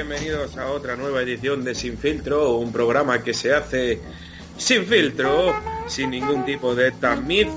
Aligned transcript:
Bienvenidos 0.00 0.56
a 0.56 0.68
otra 0.68 0.96
nueva 0.96 1.20
edición 1.20 1.62
de 1.62 1.74
Sin 1.74 1.98
Filtro, 1.98 2.54
un 2.54 2.72
programa 2.72 3.22
que 3.22 3.34
se 3.34 3.54
hace 3.54 4.00
sin 4.56 4.86
filtro, 4.86 5.54
sin 5.88 6.08
ningún 6.08 6.46
tipo 6.46 6.74
de 6.74 6.90
tamiz 6.90 7.48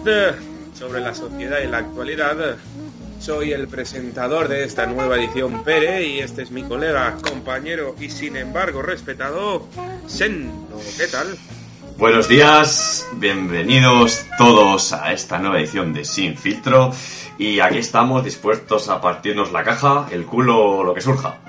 sobre 0.77 0.99
la 0.99 1.13
sociedad 1.13 1.59
y 1.63 1.67
la 1.67 1.77
actualidad. 1.77 2.57
Soy 3.17 3.53
el 3.53 3.69
presentador 3.69 4.49
de 4.49 4.65
esta 4.65 4.85
nueva 4.85 5.15
edición 5.15 5.63
Pere 5.63 6.05
y 6.05 6.19
este 6.19 6.41
es 6.41 6.51
mi 6.51 6.63
colega, 6.63 7.15
compañero 7.21 7.95
y 7.97 8.09
sin 8.09 8.35
embargo 8.35 8.81
respetado, 8.81 9.69
Sendo. 10.05 10.81
¿Qué 10.97 11.07
tal? 11.07 11.37
Buenos 11.97 12.27
días, 12.27 13.07
bienvenidos 13.13 14.25
todos 14.37 14.91
a 14.91 15.13
esta 15.13 15.39
nueva 15.39 15.61
edición 15.61 15.93
de 15.93 16.03
Sin 16.03 16.37
Filtro 16.37 16.91
y 17.37 17.61
aquí 17.61 17.77
estamos 17.77 18.21
dispuestos 18.25 18.89
a 18.89 18.99
partirnos 18.99 19.53
la 19.53 19.63
caja, 19.63 20.07
el 20.11 20.25
culo, 20.25 20.83
lo 20.83 20.93
que 20.93 20.99
surja. 20.99 21.42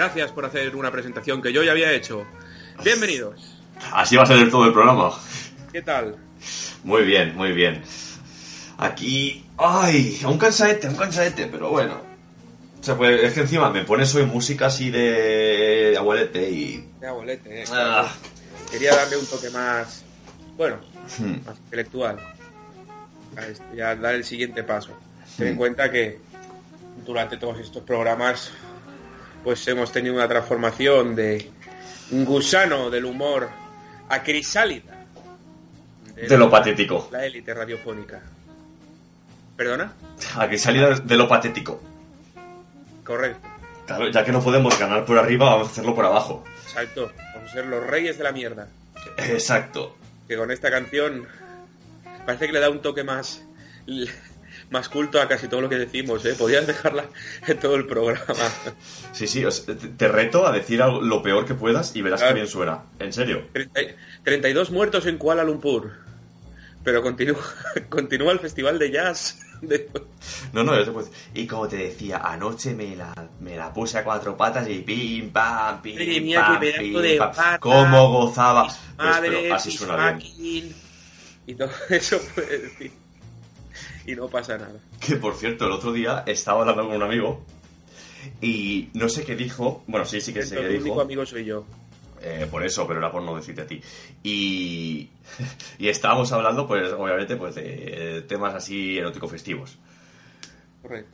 Gracias 0.00 0.32
por 0.32 0.46
hacer 0.46 0.74
una 0.76 0.90
presentación 0.90 1.42
que 1.42 1.52
yo 1.52 1.62
ya 1.62 1.72
había 1.72 1.92
hecho. 1.92 2.24
Bienvenidos. 2.82 3.54
Así 3.92 4.16
va 4.16 4.22
a 4.22 4.26
ser 4.26 4.48
todo 4.50 4.64
el 4.64 4.72
programa. 4.72 5.10
¿Qué 5.70 5.82
tal? 5.82 6.16
Muy 6.84 7.02
bien, 7.04 7.36
muy 7.36 7.52
bien. 7.52 7.82
Aquí... 8.78 9.44
¡Ay! 9.58 10.18
Un 10.24 10.38
cansadete, 10.38 10.88
un 10.88 10.96
cansadete, 10.96 11.48
pero 11.48 11.68
bueno. 11.68 12.00
O 12.80 12.82
sea, 12.82 12.96
pues 12.96 13.22
es 13.22 13.34
que 13.34 13.40
encima 13.40 13.68
me 13.68 13.84
pones 13.84 14.14
hoy 14.14 14.24
música 14.24 14.68
así 14.68 14.88
de, 14.90 15.90
de 15.90 15.96
abuelete 15.98 16.48
y... 16.48 16.88
De 16.98 17.06
abuelete, 17.06 17.60
eh. 17.60 17.64
Ah. 17.70 18.10
Quería 18.70 18.96
darle 18.96 19.18
un 19.18 19.26
toque 19.26 19.50
más, 19.50 20.02
bueno, 20.56 20.78
Hmm. 21.18 21.44
más 21.44 21.58
intelectual. 21.58 22.16
A 23.36 23.42
esto, 23.44 23.64
ya 23.76 23.94
dar 23.96 24.14
el 24.14 24.24
siguiente 24.24 24.62
paso. 24.64 24.92
Ten 25.36 25.48
en 25.48 25.54
Hmm. 25.56 25.58
cuenta 25.58 25.90
que 25.90 26.18
durante 27.04 27.36
todos 27.36 27.58
estos 27.58 27.82
programas, 27.82 28.50
pues 29.42 29.66
hemos 29.68 29.92
tenido 29.92 30.14
una 30.14 30.28
transformación 30.28 31.14
de 31.14 31.50
gusano 32.10 32.90
del 32.90 33.04
humor 33.04 33.48
a 34.08 34.22
crisálida. 34.22 35.06
De 36.16 36.36
lo 36.36 36.50
patético. 36.50 37.08
La 37.12 37.24
élite 37.24 37.54
radiofónica. 37.54 38.20
¿Perdona? 39.56 39.92
Aquí 40.36 40.58
salida 40.58 40.98
de 40.98 41.16
lo 41.16 41.28
patético. 41.28 41.80
Correcto. 43.04 43.48
Claro, 43.86 44.08
ya 44.08 44.24
que 44.24 44.32
no 44.32 44.42
podemos 44.42 44.78
ganar 44.78 45.04
por 45.04 45.18
arriba, 45.18 45.50
vamos 45.50 45.68
a 45.68 45.70
hacerlo 45.70 45.94
por 45.94 46.04
abajo. 46.04 46.44
Exacto. 46.64 47.10
Vamos 47.34 47.50
a 47.50 47.52
ser 47.52 47.66
los 47.66 47.84
reyes 47.86 48.18
de 48.18 48.24
la 48.24 48.32
mierda. 48.32 48.68
Exacto. 49.16 49.96
que 50.28 50.36
con 50.36 50.50
esta 50.50 50.70
canción 50.70 51.26
parece 52.24 52.46
que 52.46 52.52
le 52.52 52.60
da 52.60 52.70
un 52.70 52.80
toque 52.80 53.02
más 53.02 53.42
más 54.70 54.88
culto 54.88 55.20
a 55.20 55.28
casi 55.28 55.48
todo 55.48 55.60
lo 55.60 55.68
que 55.68 55.76
decimos, 55.76 56.24
¿eh? 56.24 56.34
Podías 56.38 56.66
dejarla 56.66 57.04
en 57.46 57.58
todo 57.58 57.74
el 57.74 57.86
programa. 57.86 58.34
Sí, 59.12 59.26
sí, 59.26 59.44
o 59.44 59.50
sea, 59.50 59.74
te, 59.76 60.08
reto 60.08 60.46
a 60.46 60.52
decir 60.52 60.80
algo- 60.82 61.00
lo 61.02 61.22
peor 61.22 61.44
que 61.44 61.54
puedas 61.54 61.94
y 61.96 62.02
verás 62.02 62.20
Claro. 62.20 62.34
que 62.34 62.40
bien 62.40 62.48
suena. 62.48 62.82
En 62.98 63.12
serio. 63.12 63.48
30 63.52 63.80
32 64.24 64.70
muertos 64.70 65.06
en 65.06 65.18
Kuala 65.18 65.44
Lumpur. 65.44 65.92
Pero 66.84 67.02
continúa, 67.02 67.40
continúa 67.90 68.32
el 68.32 68.38
festival 68.38 68.78
de 68.78 68.90
jazz. 68.90 69.38
No, 70.54 70.64
no, 70.64 70.82
yo. 70.82 71.02
Y 71.34 71.46
como 71.46 71.68
te 71.68 71.76
decía, 71.76 72.18
anoche 72.18 72.72
me 72.72 72.96
la, 72.96 73.12
me 73.40 73.56
la 73.56 73.70
puse 73.74 73.98
a 73.98 74.04
cuatro 74.04 74.34
patas 74.36 74.66
y 74.68 74.78
pim, 74.78 75.30
pam, 75.30 75.82
pim, 75.82 75.94
Madre 75.98 76.20
mía, 76.22 76.40
pam, 76.46 76.60
pedazo 76.60 76.78
pim, 76.80 77.00
de 77.02 77.16
pam. 77.18 77.30
pata. 77.34 77.58
¿Cómo 77.58 78.08
gozaba? 78.12 78.64
Mis 78.68 78.76
Pues, 78.96 79.18
pero 79.20 79.54
así 79.54 79.70
suena 79.72 80.12
bien. 80.12 80.74
Y 81.46 81.54
todo 81.54 81.68
eso 81.90 82.18
puede 82.34 82.58
decir. 82.58 82.92
Y 84.06 84.14
no 84.14 84.28
pasa 84.28 84.56
nada. 84.58 84.80
Que 85.00 85.16
por 85.16 85.34
cierto, 85.36 85.66
el 85.66 85.72
otro 85.72 85.92
día 85.92 86.24
estaba 86.26 86.60
hablando 86.60 86.86
con 86.86 86.96
un 86.96 87.02
amigo 87.02 87.44
y 88.40 88.88
no 88.94 89.08
sé 89.08 89.24
qué 89.24 89.36
dijo. 89.36 89.82
Bueno, 89.86 90.04
sí, 90.06 90.20
sí 90.20 90.32
que 90.32 90.42
sé 90.42 90.56
El 90.56 90.62
qué 90.62 90.68
único 90.74 90.84
dijo. 90.84 91.00
amigo 91.02 91.26
soy 91.26 91.44
yo. 91.44 91.64
Eh, 92.22 92.46
por 92.50 92.64
eso, 92.64 92.86
pero 92.86 92.98
era 92.98 93.10
por 93.10 93.22
no 93.22 93.34
decirte 93.36 93.62
a 93.62 93.66
ti. 93.66 93.80
Y, 94.22 95.08
y 95.78 95.88
estábamos 95.88 96.30
hablando, 96.32 96.66
pues, 96.66 96.92
obviamente, 96.92 97.36
pues, 97.36 97.54
de 97.54 98.22
temas 98.28 98.54
así 98.54 98.98
erótico-festivos. 98.98 99.78
Correcto. 100.82 101.10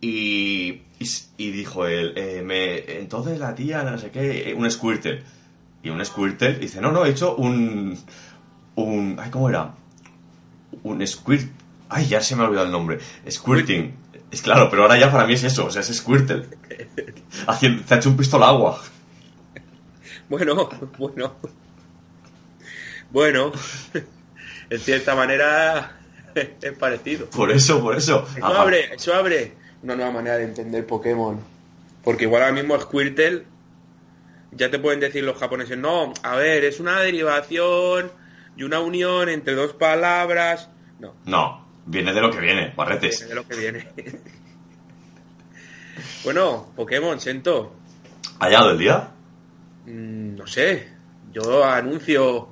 Y, 0.00 0.82
y, 1.00 1.10
y 1.38 1.50
dijo 1.50 1.86
él, 1.86 2.12
eh, 2.16 2.42
me, 2.44 2.98
entonces 2.98 3.40
la 3.40 3.54
tía, 3.54 3.82
no 3.82 3.98
sé 3.98 4.10
qué, 4.10 4.50
eh, 4.50 4.54
un 4.54 4.70
squirtle. 4.70 5.22
Y 5.82 5.88
un 5.90 6.04
squirtle 6.04 6.54
dice, 6.58 6.80
no, 6.80 6.92
no, 6.92 7.04
he 7.06 7.10
hecho 7.10 7.34
un... 7.36 7.98
un 8.76 9.16
ay, 9.18 9.30
¿cómo 9.30 9.48
era? 9.48 9.74
Un 10.82 11.04
squirt... 11.06 11.50
Ay, 11.88 12.06
ya 12.06 12.20
se 12.20 12.34
me 12.36 12.42
ha 12.42 12.46
olvidado 12.46 12.66
el 12.66 12.72
nombre. 12.72 12.98
Squirting. 13.30 13.94
Es 14.30 14.42
claro, 14.42 14.68
pero 14.70 14.82
ahora 14.82 14.98
ya 14.98 15.10
para 15.10 15.26
mí 15.26 15.34
es 15.34 15.44
eso, 15.44 15.66
o 15.66 15.70
sea, 15.70 15.82
es 15.82 15.94
squirtle. 15.94 16.46
Haciendo, 17.46 17.84
te 17.84 17.94
ha 17.94 17.96
hecho 17.98 18.10
un 18.10 18.16
pistol 18.16 18.42
agua. 18.42 18.82
Bueno, 20.28 20.68
bueno. 20.98 21.34
Bueno, 23.10 23.52
en 24.70 24.80
cierta 24.80 25.14
manera 25.14 25.96
es 26.34 26.72
parecido. 26.78 27.30
Por 27.30 27.52
eso, 27.52 27.80
por 27.80 27.96
eso. 27.96 28.26
Eso 28.36 28.44
abre, 28.44 28.94
eso 28.94 29.14
abre 29.14 29.54
una 29.82 29.94
nueva 29.94 30.10
manera 30.10 30.36
de 30.38 30.44
entender 30.44 30.86
Pokémon. 30.86 31.38
Porque 32.02 32.24
igual 32.24 32.42
ahora 32.42 32.54
mismo 32.54 32.78
Squirtle, 32.78 33.44
ya 34.50 34.70
te 34.70 34.78
pueden 34.78 35.00
decir 35.00 35.22
los 35.24 35.38
japoneses, 35.38 35.78
no, 35.78 36.12
a 36.22 36.36
ver, 36.36 36.64
es 36.64 36.80
una 36.80 37.00
derivación 37.00 38.10
y 38.56 38.64
una 38.64 38.80
unión 38.80 39.28
entre 39.28 39.54
dos 39.54 39.72
palabras. 39.72 40.68
No, 40.98 41.14
No, 41.24 41.65
viene 41.86 42.12
de 42.12 42.20
lo 42.20 42.30
que 42.30 42.40
viene, 42.40 42.72
barretes. 42.76 43.28
de 43.28 43.34
lo 43.34 43.46
que 43.46 43.56
viene. 43.56 43.88
bueno, 46.24 46.66
Pokémon, 46.76 47.20
siento. 47.20 47.74
¿Ha 48.40 48.48
llegado 48.48 48.70
el 48.70 48.78
día? 48.78 49.10
Mm, 49.86 50.34
no 50.36 50.46
sé, 50.46 50.88
yo 51.32 51.64
anuncio, 51.64 52.48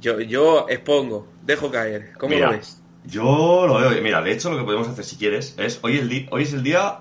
yo, 0.00 0.20
yo 0.20 0.66
expongo, 0.68 1.28
dejo 1.44 1.70
caer. 1.70 2.12
¿Cómo 2.18 2.34
Mira, 2.34 2.46
lo 2.50 2.52
ves? 2.58 2.80
Yo 3.04 3.66
lo 3.66 3.78
veo. 3.78 4.02
Mira, 4.02 4.20
de 4.22 4.32
hecho, 4.32 4.50
lo 4.50 4.58
que 4.58 4.64
podemos 4.64 4.88
hacer 4.88 5.04
si 5.04 5.16
quieres 5.16 5.54
es. 5.56 5.78
Hoy, 5.82 5.98
el 5.98 6.28
hoy 6.30 6.42
es 6.42 6.52
el 6.52 6.62
día 6.62 6.98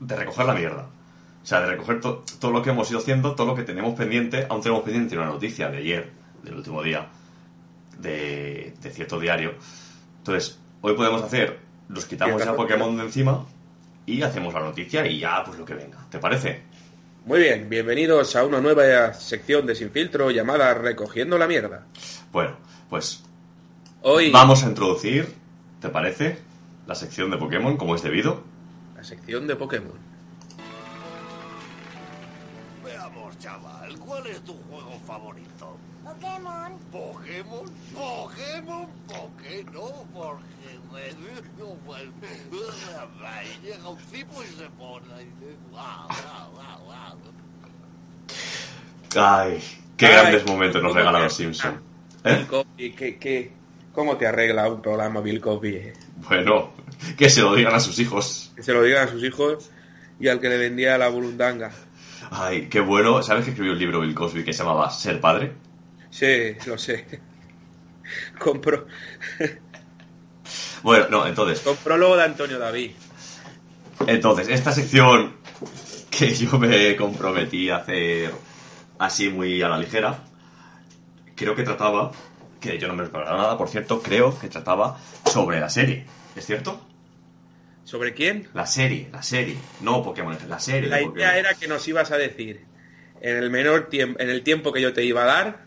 de 0.00 0.16
recoger 0.16 0.46
la 0.46 0.54
mierda. 0.54 0.88
O 1.42 1.46
sea, 1.46 1.60
de 1.60 1.68
recoger 1.68 2.00
to- 2.00 2.24
todo 2.40 2.50
lo 2.50 2.62
que 2.62 2.70
hemos 2.70 2.90
ido 2.90 2.98
haciendo, 2.98 3.36
todo 3.36 3.46
lo 3.46 3.54
que 3.54 3.62
tenemos 3.62 3.94
pendiente. 3.94 4.46
Aún 4.48 4.60
tenemos 4.62 4.82
pendiente 4.82 5.16
una 5.16 5.26
noticia 5.26 5.68
de 5.70 5.78
ayer, 5.78 6.10
del 6.42 6.54
último 6.56 6.82
día, 6.82 7.06
de, 7.98 8.74
de 8.82 8.90
cierto 8.90 9.20
diario. 9.20 9.54
Entonces, 10.18 10.58
hoy 10.86 10.94
podemos 10.94 11.22
hacer. 11.22 11.58
Nos 11.88 12.04
quitamos 12.04 12.44
ya. 12.44 12.54
Pokémon 12.54 12.96
de 12.96 13.02
encima 13.04 13.44
y 14.06 14.22
hacemos 14.22 14.54
la 14.54 14.60
noticia 14.60 15.04
y 15.06 15.18
ya, 15.18 15.42
pues 15.44 15.58
lo 15.58 15.64
que 15.64 15.74
venga. 15.74 15.98
¿Te 16.10 16.18
parece? 16.20 16.62
Muy 17.24 17.40
bien, 17.40 17.68
bienvenidos 17.68 18.36
a 18.36 18.44
una 18.44 18.60
nueva 18.60 19.12
sección 19.14 19.66
de 19.66 19.74
Sin 19.74 19.90
Filtro 19.90 20.30
llamada 20.30 20.72
Recogiendo 20.74 21.38
la 21.38 21.48
Mierda. 21.48 21.86
Bueno, 22.30 22.56
pues 22.88 23.24
Hoy 24.02 24.30
vamos 24.30 24.62
a 24.62 24.68
introducir, 24.68 25.34
¿te 25.80 25.88
parece? 25.88 26.38
La 26.86 26.94
sección 26.94 27.32
de 27.32 27.36
Pokémon 27.36 27.76
como 27.76 27.96
es 27.96 28.02
debido. 28.02 28.44
la 28.96 29.02
sección 29.02 29.48
de 29.48 29.56
Pokémon. 29.56 29.98
Veamos, 32.84 33.36
chaval, 33.40 33.98
¿cuál 33.98 34.26
es 34.28 34.40
tu 34.42 34.54
juego 34.70 34.92
favorito? 35.04 35.76
Pokémon. 36.06 36.78
¿Pokémon? 36.92 37.64
¿Pokémon? 37.92 38.86
¿Por 39.08 39.36
qué 39.42 39.64
no? 39.72 40.04
Porque 40.14 40.52
no, 41.58 41.76
pues, 41.84 42.02
llega 43.62 43.88
un 43.88 43.98
tipo 43.98 44.42
y 44.42 44.46
se 44.46 44.68
pone 44.78 45.06
y 45.20 45.24
dice, 45.24 45.56
guau, 45.70 46.06
guau, 46.06 46.52
guau, 46.54 46.84
guau. 46.84 47.18
Ay, 49.16 49.62
qué 49.96 50.06
Ay, 50.06 50.12
grandes 50.12 50.46
momentos 50.46 50.80
nos 50.82 50.90
¿cómo 50.92 50.98
regalan 51.00 51.22
los 51.24 51.34
Simpson. 51.34 51.80
Bill 52.24 52.34
¿Eh? 52.34 52.46
Cosby, 52.48 52.92
¿qué, 52.92 53.18
qué, 53.18 53.52
cómo 53.92 54.16
te 54.16 54.26
arregla 54.28 54.70
un 54.70 54.80
programa 54.80 55.20
Bill 55.20 55.40
Cosby? 55.40 55.74
eh? 55.74 55.92
Bueno, 56.28 56.72
que 57.16 57.28
se 57.30 57.40
lo 57.42 57.54
digan 57.54 57.74
a 57.74 57.80
sus 57.80 57.98
hijos. 57.98 58.52
Que 58.54 58.62
se 58.62 58.72
lo 58.72 58.82
digan 58.82 59.08
a 59.08 59.10
sus 59.10 59.24
hijos 59.24 59.70
y 60.20 60.28
al 60.28 60.38
que 60.40 60.48
le 60.48 60.58
vendía 60.58 60.96
la 60.98 61.08
burundanga. 61.08 61.72
Ay, 62.30 62.68
qué 62.68 62.80
bueno. 62.80 63.22
¿Sabes 63.22 63.44
que 63.44 63.50
escribió 63.50 63.72
un 63.72 63.78
libro 63.78 64.00
Bill 64.00 64.14
Cosby 64.14 64.44
que 64.44 64.52
se 64.52 64.60
llamaba 64.62 64.88
Ser 64.90 65.20
Padre? 65.20 65.52
Sí, 66.16 66.56
lo 66.64 66.78
sé. 66.78 67.04
Compró, 68.38 68.86
Bueno, 70.82 71.08
no, 71.10 71.26
entonces, 71.26 71.60
con 71.60 71.76
prólogo 71.76 72.16
de 72.16 72.24
Antonio 72.24 72.58
David. 72.58 72.92
entonces, 74.06 74.48
esta 74.48 74.72
sección 74.72 75.36
que 76.08 76.34
yo 76.34 76.58
me 76.58 76.96
comprometí 76.96 77.68
a 77.68 77.76
hacer 77.76 78.30
así 78.98 79.28
muy 79.28 79.60
a 79.60 79.68
la 79.68 79.76
ligera, 79.76 80.24
creo 81.34 81.54
que 81.54 81.64
trataba, 81.64 82.12
que 82.62 82.78
yo 82.78 82.88
no 82.88 82.94
me 82.94 83.02
preparaba 83.02 83.36
nada, 83.36 83.58
por 83.58 83.68
cierto, 83.68 84.00
creo 84.00 84.38
que 84.38 84.48
trataba 84.48 84.98
sobre 85.26 85.60
la 85.60 85.68
serie. 85.68 86.06
¿Es 86.34 86.46
cierto? 86.46 86.82
¿Sobre 87.84 88.14
quién? 88.14 88.48
La 88.54 88.66
serie, 88.66 89.10
la 89.12 89.22
serie. 89.22 89.58
No 89.82 90.02
Pokémon, 90.02 90.38
la 90.48 90.60
serie. 90.60 90.88
La 90.88 90.96
de 90.96 91.04
idea 91.04 91.36
era 91.36 91.52
que 91.52 91.68
nos 91.68 91.86
ibas 91.86 92.10
a 92.10 92.16
decir, 92.16 92.64
en 93.20 93.36
el 93.36 93.50
menor 93.50 93.90
tiempo, 93.90 94.18
en 94.18 94.30
el 94.30 94.42
tiempo 94.42 94.72
que 94.72 94.80
yo 94.80 94.94
te 94.94 95.04
iba 95.04 95.22
a 95.24 95.26
dar, 95.26 95.65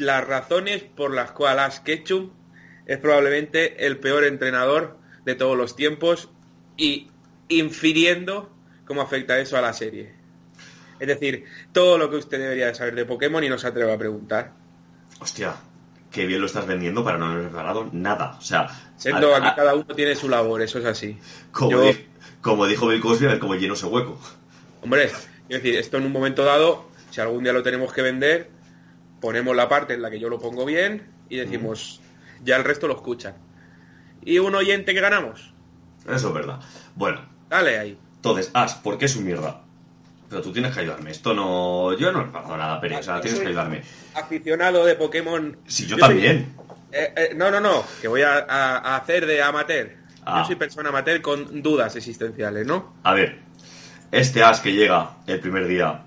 las 0.00 0.26
razones 0.26 0.82
por 0.82 1.14
las 1.14 1.30
cuales 1.32 1.62
Ash 1.64 1.78
Ketchum 1.82 2.30
es 2.86 2.98
probablemente 2.98 3.86
el 3.86 3.98
peor 3.98 4.24
entrenador 4.24 4.98
de 5.24 5.34
todos 5.34 5.56
los 5.56 5.76
tiempos 5.76 6.28
y 6.76 7.08
infiriendo 7.48 8.50
cómo 8.86 9.02
afecta 9.02 9.38
eso 9.38 9.56
a 9.56 9.60
la 9.60 9.72
serie. 9.72 10.12
Es 10.98 11.06
decir, 11.06 11.44
todo 11.72 11.98
lo 11.98 12.10
que 12.10 12.16
usted 12.16 12.38
debería 12.38 12.66
de 12.66 12.74
saber 12.74 12.94
de 12.94 13.04
Pokémon 13.04 13.42
y 13.44 13.48
no 13.48 13.58
se 13.58 13.66
atreve 13.68 13.92
a 13.92 13.98
preguntar. 13.98 14.52
Hostia, 15.20 15.54
qué 16.10 16.26
bien 16.26 16.40
lo 16.40 16.46
estás 16.46 16.66
vendiendo 16.66 17.04
para 17.04 17.18
no 17.18 17.26
haber 17.26 17.44
preparado 17.44 17.88
nada. 17.92 18.36
O 18.38 18.42
sea, 18.42 18.68
Siendo 18.96 19.34
al- 19.34 19.42
aquí 19.42 19.48
a- 19.50 19.54
cada 19.54 19.74
uno 19.74 19.84
tiene 19.94 20.14
su 20.16 20.28
labor, 20.28 20.60
eso 20.62 20.78
es 20.78 20.84
así. 20.86 21.18
como, 21.52 21.70
Yo- 21.72 21.82
di- 21.84 22.06
como 22.40 22.66
dijo 22.66 22.88
Bill 22.88 23.00
Cosby, 23.00 23.26
a 23.26 23.30
ver 23.30 23.38
cómo 23.38 23.54
lleno 23.54 23.74
ese 23.74 23.86
hueco. 23.86 24.18
Hombre, 24.82 25.10
quiero 25.46 25.62
decir, 25.62 25.78
esto 25.78 25.96
en 25.98 26.04
un 26.06 26.12
momento 26.12 26.44
dado, 26.44 26.88
si 27.10 27.20
algún 27.20 27.44
día 27.44 27.52
lo 27.52 27.62
tenemos 27.62 27.92
que 27.92 28.02
vender, 28.02 28.50
ponemos 29.20 29.54
la 29.56 29.68
parte 29.68 29.94
en 29.94 30.02
la 30.02 30.10
que 30.10 30.18
yo 30.20 30.28
lo 30.28 30.38
pongo 30.38 30.64
bien 30.64 31.06
y 31.28 31.36
decimos, 31.36 32.00
ya 32.42 32.56
el 32.56 32.64
resto 32.64 32.86
lo 32.88 32.94
escuchan. 32.94 33.34
¿Y 34.22 34.38
un 34.38 34.54
oyente 34.54 34.92
que 34.94 35.00
ganamos? 35.00 35.52
Eso 36.08 36.28
es 36.28 36.34
verdad. 36.34 36.60
Bueno, 36.94 37.20
Dale 37.48 37.78
ahí. 37.78 37.98
entonces, 38.16 38.50
Ash, 38.54 38.74
¿por 38.82 38.98
qué 38.98 39.06
es 39.06 39.16
un 39.16 39.24
mierda? 39.24 39.62
Pero 40.28 40.42
tú 40.42 40.52
tienes 40.52 40.72
que 40.72 40.80
ayudarme. 40.80 41.10
Esto 41.10 41.34
no. 41.34 41.96
Yo 41.98 42.12
no 42.12 42.20
he 42.20 42.22
preparado 42.24 42.56
nada, 42.56 42.80
Peri. 42.80 42.94
O 42.94 43.02
sea, 43.02 43.20
tienes 43.20 43.40
que 43.40 43.48
ayudarme. 43.48 43.82
Aficionado 44.14 44.84
de 44.84 44.94
Pokémon. 44.94 45.56
Si 45.66 45.86
yo 45.86 45.96
también. 45.96 46.54
Eh, 46.92 47.12
eh, 47.16 47.32
no, 47.36 47.50
no, 47.50 47.60
no, 47.60 47.82
que 48.00 48.06
voy 48.08 48.22
a, 48.22 48.38
a- 48.38 48.78
a 48.78 48.96
hacer 48.96 49.26
de 49.26 49.42
amateur. 49.42 49.90
Ah. 50.24 50.40
Yo 50.42 50.46
soy 50.46 50.56
persona 50.56 50.90
amateur 50.90 51.20
con 51.20 51.62
dudas 51.62 51.96
existenciales, 51.96 52.64
¿no? 52.66 52.94
A 53.02 53.14
ver, 53.14 53.38
este 54.12 54.42
Ash 54.44 54.60
que 54.60 54.72
llega 54.72 55.16
el 55.26 55.40
primer 55.40 55.66
día. 55.66 56.02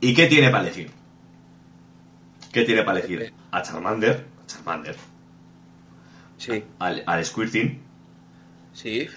¿Y 0.00 0.14
qué 0.14 0.26
tiene 0.26 0.50
para 0.50 0.64
elegir? 0.64 0.90
¿Qué 2.56 2.64
tiene 2.64 2.82
para 2.84 2.98
elegir? 3.00 3.32
A 3.50 3.60
Charmander, 3.62 4.24
a 4.42 4.46
Charmander, 4.46 4.96
Sí, 6.38 6.64
al, 6.78 7.02
al 7.06 7.24
Squirting 7.24 7.80
sí. 8.72 9.08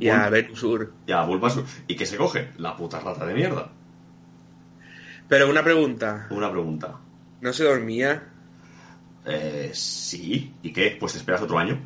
Y 0.00 0.08
a 0.08 0.28
Venusaur. 0.28 0.92
y 1.06 1.12
a 1.12 1.22
Bulbasaur. 1.22 1.64
¿Y 1.86 1.94
qué 1.94 2.04
se 2.06 2.16
coge? 2.16 2.50
La 2.58 2.74
puta 2.76 2.98
rata 2.98 3.24
de 3.26 3.34
mierda. 3.34 3.70
Pero 5.28 5.48
una 5.48 5.62
pregunta, 5.62 6.26
Una 6.30 6.50
pregunta. 6.50 6.98
¿no 7.40 7.52
se 7.52 7.64
dormía? 7.64 8.24
Eh, 9.24 9.70
sí. 9.72 10.52
¿Y 10.62 10.72
qué? 10.72 10.96
Pues 10.98 11.12
te 11.12 11.18
esperas 11.18 11.42
otro 11.42 11.58
año. 11.58 11.78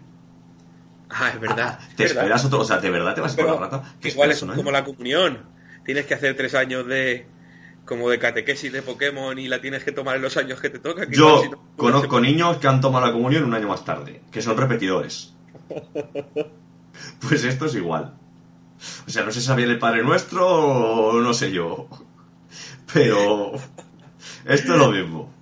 Ah, 1.11 1.31
es 1.35 1.41
verdad. 1.41 1.79
¿Te 1.97 2.05
es 2.05 2.11
verdad. 2.11 2.25
esperas 2.25 2.45
otro? 2.47 2.61
O 2.61 2.65
sea, 2.65 2.79
¿de 2.79 2.91
verdad 2.91 3.15
te 3.15 3.21
vas 3.21 3.35
a 3.35 3.37
con 3.37 3.47
la 3.47 3.57
rata? 3.57 3.83
¿Que 4.01 4.09
igual 4.09 4.31
es 4.31 4.41
como 4.41 4.71
la 4.71 4.85
comunión. 4.85 5.41
Tienes 5.85 6.07
que 6.07 6.15
hacer 6.15 6.35
tres 6.37 6.55
años 6.55 6.87
de 6.87 7.27
como 7.87 8.11
de 8.11 8.19
catequesis 8.19 8.71
de 8.73 8.83
Pokémon 8.83 9.39
y 9.39 9.49
la 9.49 9.61
tienes 9.63 9.83
que 9.85 9.93
tomar 9.93 10.17
en 10.17 10.23
los 10.23 10.37
años 10.37 10.61
que 10.61 10.69
te 10.69 10.79
toca. 10.81 11.07
que 11.07 11.17
Yo 11.17 11.41
si 11.43 11.49
no- 11.49 11.63
conozco 11.77 12.21
niños 12.21 12.59
que 12.59 12.69
han 12.69 12.83
tomado 12.83 13.07
la 13.07 13.13
comunión 13.13 13.45
un 13.45 13.55
año 13.55 13.69
más 13.69 13.85
tarde, 13.85 14.21
que 14.31 14.43
son 14.43 14.57
repetidores. 14.59 15.33
Pues 17.21 17.45
esto 17.45 17.67
es 17.67 17.75
igual. 17.75 18.15
O 19.07 19.11
sea, 19.11 19.25
no 19.25 19.31
sé 19.31 19.41
si 19.41 19.47
sabía 19.47 19.67
el 19.67 19.79
Padre 19.79 20.03
Nuestro 20.03 20.47
o 20.49 21.21
no 21.21 21.35
sé 21.35 21.51
yo. 21.53 21.89
Pero 22.93 23.53
esto 24.47 24.73
es 24.75 24.79
lo 24.79 24.91
mismo. 24.91 25.33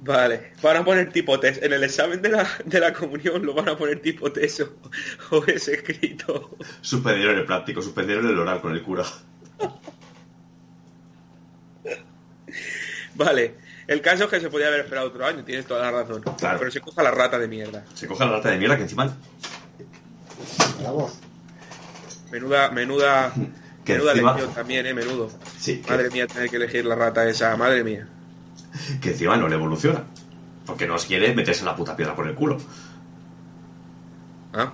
Vale, 0.00 0.52
van 0.62 0.76
a 0.76 0.84
poner 0.84 1.10
tipo 1.12 1.38
test. 1.40 1.62
En 1.62 1.72
el 1.72 1.82
examen 1.82 2.22
de 2.22 2.28
la, 2.30 2.48
de 2.64 2.78
la 2.80 2.92
comunión 2.92 3.44
lo 3.44 3.54
van 3.54 3.68
a 3.68 3.76
poner 3.76 4.00
tipo 4.00 4.30
test 4.30 4.60
o, 4.60 5.36
o 5.36 5.44
es 5.46 5.66
escrito. 5.68 6.56
Suspendieron 6.80 7.36
el 7.38 7.44
práctico, 7.44 7.82
suspendieron 7.82 8.26
el 8.28 8.38
oral 8.38 8.60
con 8.60 8.72
el 8.72 8.82
cura. 8.82 9.04
Vale, 13.18 13.56
el 13.88 14.00
caso 14.00 14.24
es 14.24 14.30
que 14.30 14.40
se 14.40 14.48
podía 14.48 14.68
haber 14.68 14.80
esperado 14.80 15.08
otro 15.08 15.26
año, 15.26 15.42
tienes 15.44 15.66
toda 15.66 15.82
la 15.82 15.90
razón. 16.02 16.22
Claro. 16.38 16.58
Pero 16.60 16.70
se 16.70 16.80
coja 16.80 17.02
la 17.02 17.10
rata 17.10 17.38
de 17.38 17.48
mierda. 17.48 17.84
Se 17.94 18.06
coge 18.06 18.24
la 18.24 18.30
rata 18.32 18.48
de 18.50 18.58
mierda 18.58 18.76
que 18.76 18.84
encima... 18.84 19.12
Menuda, 22.30 22.70
menuda, 22.70 23.32
Que 23.84 23.94
menuda 23.94 24.12
encima- 24.12 24.30
elección 24.32 24.54
también, 24.54 24.86
eh, 24.86 24.94
menudo. 24.94 25.30
Sí, 25.58 25.78
que- 25.80 25.90
Madre 25.90 26.10
mía, 26.10 26.26
tener 26.26 26.48
que 26.50 26.56
elegir 26.56 26.84
la 26.84 26.94
rata 26.94 27.28
esa, 27.28 27.56
madre 27.56 27.82
mía. 27.84 28.06
Que 29.00 29.10
encima 29.10 29.36
no 29.36 29.48
le 29.48 29.54
evoluciona. 29.56 30.04
Porque 30.66 30.86
nos 30.86 31.06
quiere 31.06 31.34
meterse 31.34 31.64
la 31.64 31.74
puta 31.74 31.96
piedra 31.96 32.14
por 32.14 32.26
el 32.28 32.34
culo. 32.34 32.58
Ah. 34.52 34.72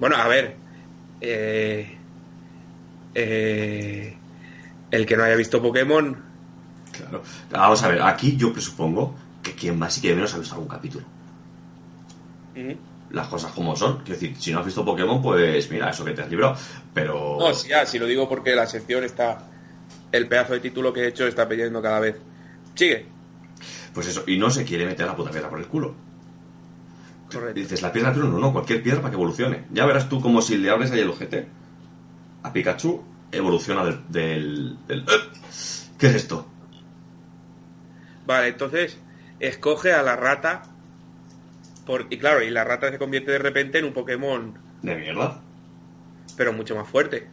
Bueno, 0.00 0.16
a 0.16 0.26
ver. 0.28 0.56
eh, 1.20 1.96
eh, 3.14 4.16
el 4.90 5.06
que 5.06 5.16
no 5.16 5.22
haya 5.22 5.36
visto 5.36 5.62
Pokémon, 5.62 6.16
Claro. 7.00 7.22
Vamos 7.50 7.82
a 7.82 7.88
ver, 7.88 8.02
aquí 8.02 8.36
yo 8.36 8.52
presupongo 8.52 9.14
que 9.42 9.52
quien 9.54 9.78
más 9.78 9.96
y 9.98 10.00
quien 10.02 10.16
menos 10.16 10.34
ha 10.34 10.38
visto 10.38 10.54
algún 10.54 10.68
capítulo. 10.68 11.04
mm, 12.54 13.12
Las 13.14 13.26
cosas 13.28 13.52
como 13.52 13.74
son. 13.76 13.98
Quiero 13.98 14.20
decir, 14.20 14.36
si 14.38 14.52
no 14.52 14.60
has 14.60 14.66
visto 14.66 14.84
Pokémon, 14.84 15.20
pues 15.22 15.70
mira, 15.70 15.90
eso 15.90 16.04
que 16.04 16.12
te 16.12 16.22
has 16.22 16.30
librado. 16.30 16.56
Pero. 16.94 17.36
no, 17.40 17.54
sí, 17.54 17.72
ah, 17.72 17.84
sí 17.86 17.98
lo 17.98 18.06
digo 18.06 18.28
porque 18.28 18.54
la 18.54 18.66
sección 18.66 19.04
está. 19.04 19.46
El 20.12 20.26
pedazo 20.28 20.52
de 20.54 20.60
título 20.60 20.92
que 20.92 21.00
he 21.04 21.08
hecho 21.08 21.26
está 21.26 21.48
pidiendo 21.48 21.80
cada 21.80 22.00
vez. 22.00 22.16
Sigue. 22.74 23.06
Pues 23.94 24.06
eso, 24.08 24.24
y 24.26 24.36
no 24.38 24.50
se 24.50 24.64
quiere 24.64 24.86
meter 24.86 25.06
la 25.06 25.16
puta 25.16 25.30
piedra 25.30 25.48
por 25.48 25.58
el 25.58 25.66
culo. 25.66 25.94
Correcto. 27.32 27.54
Dices, 27.60 27.80
la 27.82 27.92
piedra, 27.92 28.12
pero 28.12 28.26
no, 28.26 28.38
no, 28.38 28.52
cualquier 28.52 28.82
piedra 28.82 29.00
para 29.00 29.10
que 29.10 29.16
evolucione. 29.16 29.64
Ya 29.72 29.86
verás 29.86 30.08
tú 30.08 30.20
como 30.20 30.42
si 30.42 30.56
le 30.58 30.70
abres 30.70 30.90
ahí 30.90 31.00
el 31.00 31.10
ojete 31.10 31.46
a 32.42 32.52
Pikachu, 32.52 33.02
evoluciona 33.32 33.84
del. 33.84 34.00
del, 34.08 34.78
del- 34.88 35.04
¿Qué 35.98 36.06
es 36.08 36.14
esto? 36.14 36.46
Vale, 38.30 38.46
entonces 38.46 38.96
escoge 39.40 39.92
a 39.92 40.02
la 40.04 40.14
rata. 40.14 40.62
Por, 41.84 42.06
y 42.10 42.18
claro, 42.18 42.44
y 42.44 42.50
la 42.50 42.62
rata 42.62 42.88
se 42.88 42.96
convierte 42.96 43.32
de 43.32 43.38
repente 43.40 43.80
en 43.80 43.86
un 43.86 43.92
Pokémon, 43.92 44.54
¿De 44.82 44.94
mierda? 44.94 45.40
pero 46.36 46.52
mucho 46.52 46.76
más 46.76 46.86
fuerte. 46.88 47.26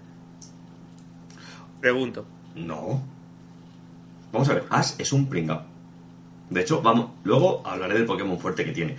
Pregunto. 1.82 2.26
No. 2.56 3.04
Vamos 4.32 4.50
a 4.50 4.56
ver, 4.56 4.64
Ash 4.72 4.94
es 4.98 5.14
un 5.14 5.30
pringao. 5.30 5.62
De 6.50 6.62
hecho, 6.62 6.82
vamos, 6.82 7.12
luego 7.24 7.62
hablaré 7.64 7.94
del 7.94 8.06
Pokémon 8.08 8.40
fuerte 8.40 8.66
que 8.66 8.72
tiene. 8.72 8.96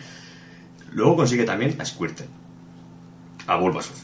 Luego 0.93 1.17
consigue 1.17 1.43
también 1.43 1.81
a 1.81 1.85
Squirtle. 1.85 2.26
A 3.49 3.57
Bulbasaur. 3.57 3.97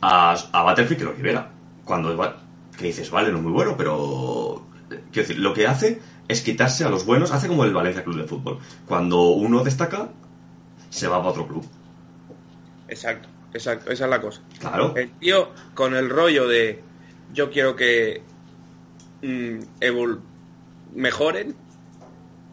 A, 0.00 0.32
a 0.52 0.62
Battlefield 0.64 0.98
que 0.98 1.04
lo 1.04 1.12
libera. 1.12 1.50
Cuando 1.84 2.16
va- 2.16 2.38
que 2.76 2.86
dices, 2.86 3.12
vale, 3.12 3.30
no 3.30 3.36
es 3.36 3.44
muy 3.44 3.52
bueno, 3.52 3.76
pero... 3.76 4.66
Quiero 5.10 5.28
decir, 5.28 5.38
lo 5.38 5.54
que 5.54 5.66
hace 5.66 6.02
es 6.32 6.40
quitarse 6.42 6.84
a 6.84 6.88
los 6.88 7.04
buenos, 7.06 7.30
hace 7.32 7.48
como 7.48 7.64
el 7.64 7.72
Valencia 7.72 8.02
Club 8.04 8.16
de 8.16 8.24
Fútbol. 8.24 8.58
Cuando 8.86 9.22
uno 9.30 9.62
destaca, 9.62 10.08
se 10.90 11.06
va 11.06 11.18
para 11.18 11.30
otro 11.30 11.46
club. 11.48 11.64
Exacto, 12.88 13.28
exacto, 13.54 13.90
esa 13.90 14.04
es 14.04 14.10
la 14.10 14.20
cosa. 14.20 14.40
Claro. 14.58 14.94
El 14.96 15.10
tío 15.12 15.50
con 15.74 15.94
el 15.94 16.10
rollo 16.10 16.46
de 16.48 16.82
yo 17.32 17.50
quiero 17.50 17.74
que 17.76 18.22
mm, 19.22 19.58
evol- 19.80 20.20
mejoren. 20.94 21.54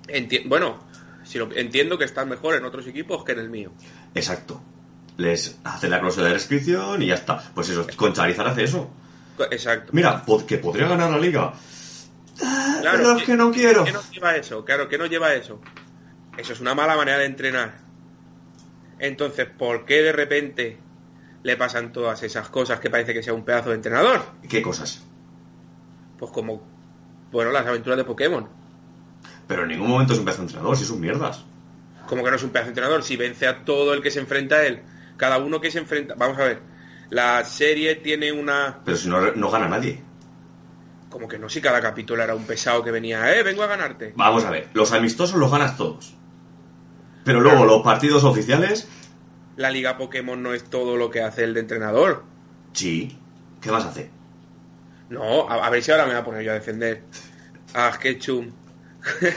Enti- 0.08 0.48
bueno, 0.48 0.78
si 1.24 1.38
lo, 1.38 1.52
entiendo 1.56 1.98
que 1.98 2.06
están 2.06 2.30
mejor 2.30 2.56
en 2.56 2.66
otros 2.66 2.88
equipos 2.88 3.24
que 3.24 3.34
en 3.34 3.40
el 3.40 3.50
mío. 3.50 3.72
Exacto. 4.16 4.62
Les 5.18 5.60
hace 5.66 5.90
la 5.90 6.00
cláusula 6.00 6.28
de 6.28 6.34
rescripción 6.34 7.02
y 7.02 7.08
ya 7.08 7.16
está. 7.16 7.44
Pues 7.54 7.70
eso, 7.70 7.86
con 7.98 8.14
Charizard 8.14 8.48
hace 8.48 8.64
eso. 8.64 8.90
Exacto. 9.52 9.92
Mira, 9.94 10.24
que 10.48 10.58
podría 10.58 10.88
ganar 10.88 11.12
la 11.12 11.18
liga. 11.18 11.54
Claro, 12.82 12.98
pero 12.98 13.18
es 13.18 13.24
que 13.24 13.36
no 13.36 13.52
quiero. 13.52 13.84
¿Qué 13.84 13.92
nos 13.92 14.10
lleva 14.12 14.36
eso? 14.36 14.66
Claro, 14.66 14.88
¿qué 14.88 14.98
nos 14.98 15.10
lleva 15.10 15.34
eso? 15.34 15.60
Eso 16.38 16.54
es 16.54 16.60
una 16.60 16.74
mala 16.74 16.96
manera 16.96 17.18
de 17.18 17.26
entrenar. 17.26 17.76
Entonces, 19.00 19.46
¿por 19.46 19.86
qué 19.86 20.02
de 20.02 20.12
repente 20.12 20.78
le 21.44 21.58
pasan 21.58 21.92
todas 21.92 22.22
esas 22.24 22.50
cosas 22.50 22.80
que 22.80 22.90
parece 22.90 23.14
que 23.14 23.24
sea 23.24 23.34
un 23.34 23.46
pedazo 23.46 23.70
de 23.70 23.76
entrenador? 23.76 24.22
¿Qué 24.48 24.62
cosas? 24.62 25.06
Pues 26.18 26.32
como, 26.32 26.62
bueno, 27.32 27.52
las 27.52 27.66
aventuras 27.66 27.98
de 27.98 28.04
Pokémon. 28.04 28.48
Pero 29.48 29.64
en 29.64 29.70
ningún 29.70 29.90
momento 29.90 30.14
es 30.14 30.20
un 30.20 30.26
pedazo 30.26 30.42
de 30.42 30.48
entrenador, 30.48 30.78
si 30.78 30.86
son 30.86 31.00
mierdas. 31.00 31.46
Como 32.08 32.24
que 32.24 32.30
no 32.30 32.36
es 32.36 32.44
un 32.44 32.50
pedazo 32.50 32.68
de 32.68 32.72
entrenador, 32.72 33.04
si 33.04 33.16
vence 33.16 33.48
a 33.48 33.64
todo 33.64 33.94
el 33.94 34.02
que 34.02 34.12
se 34.12 34.20
enfrenta 34.20 34.58
a 34.58 34.66
él, 34.66 34.82
cada 35.18 35.38
uno 35.38 35.62
que 35.62 35.72
se 35.72 35.80
enfrenta, 35.80 36.16
vamos 36.16 36.38
a 36.38 36.44
ver, 36.44 36.62
La 37.10 37.44
serie 37.44 37.96
tiene 37.96 38.32
una... 38.32 38.82
Pero 38.86 38.98
si 38.98 39.10
no, 39.10 39.32
no 39.32 39.50
gana 39.50 39.68
nadie. 39.68 40.04
Como 41.10 41.28
que 41.28 41.40
no, 41.40 41.50
si 41.50 41.60
cada 41.62 41.82
capítulo 41.82 42.24
era 42.24 42.36
un 42.36 42.46
pesado 42.46 42.84
que 42.84 42.92
venía, 42.92 43.36
eh, 43.36 43.42
vengo 43.44 43.64
a 43.64 43.68
ganarte. 43.68 44.14
Vamos 44.16 44.46
a 44.46 44.52
ver, 44.52 44.70
los 44.74 44.92
amistosos 44.92 45.38
los 45.40 45.52
ganas 45.52 45.76
todos. 45.76 46.14
Pero 47.26 47.42
luego 47.42 47.66
los 47.66 47.82
partidos 47.84 48.24
oficiales, 48.24 48.88
La 49.58 49.70
liga 49.72 49.98
Pokémon 49.98 50.42
no 50.42 50.54
es 50.54 50.64
todo 50.66 50.96
lo 50.98 51.10
que 51.10 51.22
hace 51.22 51.44
el 51.44 51.54
de 51.54 51.60
entrenador. 51.62 52.24
sí. 52.74 53.18
¿Qué 53.62 53.70
vas 53.72 53.84
a 53.84 53.90
hacer? 53.90 54.10
No, 55.10 55.50
a, 55.50 55.66
a 55.66 55.70
ver 55.70 55.84
si 55.84 55.92
ahora 55.92 56.06
me 56.06 56.12
voy 56.14 56.22
a 56.22 56.24
poner 56.24 56.44
yo 56.44 56.52
a 56.52 56.54
defender 56.54 57.04
a 57.74 57.92
Ketchum. 58.00 58.52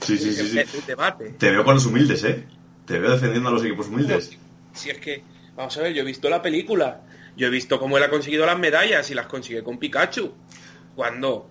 Sí, 0.00 0.18
sí, 0.18 0.32
sí, 0.34 0.48
sí. 0.48 0.80
Debate. 0.86 1.30
Te 1.38 1.50
veo 1.50 1.64
con 1.64 1.74
los 1.74 1.86
humildes, 1.86 2.24
¿eh? 2.24 2.44
Te 2.86 2.98
veo 2.98 3.12
defendiendo 3.12 3.48
a 3.50 3.52
los 3.52 3.64
equipos 3.64 3.86
humildes. 3.86 4.36
Si 4.74 4.90
es 4.90 4.98
que, 4.98 5.22
vamos 5.56 5.76
a 5.78 5.82
ver, 5.82 5.92
yo 5.94 6.02
he 6.02 6.04
visto 6.04 6.28
la 6.28 6.42
película. 6.42 7.02
Yo 7.36 7.46
he 7.46 7.50
visto 7.50 7.78
cómo 7.78 7.96
él 7.96 8.02
ha 8.02 8.10
conseguido 8.10 8.44
las 8.46 8.58
medallas 8.58 9.08
y 9.10 9.14
las 9.14 9.26
consigue 9.26 9.62
con 9.62 9.78
Pikachu. 9.78 10.32
Cuando 10.94 11.48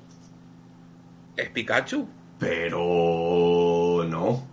es 1.35 1.49
Pikachu. 1.49 2.07
Pero... 2.39 4.05
no. 4.07 4.47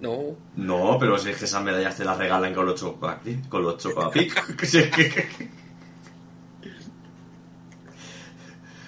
No. 0.00 0.36
No, 0.56 0.96
pero 0.98 1.18
si 1.18 1.30
es 1.30 1.36
que 1.36 1.44
esas 1.44 1.62
medallas 1.62 1.96
te 1.96 2.04
las 2.04 2.16
regalan 2.16 2.54
con 2.54 2.64
los 2.66 2.80
chocoapic. 2.80 3.48
Con 3.48 3.62
los 3.62 3.76
que- 3.82 5.50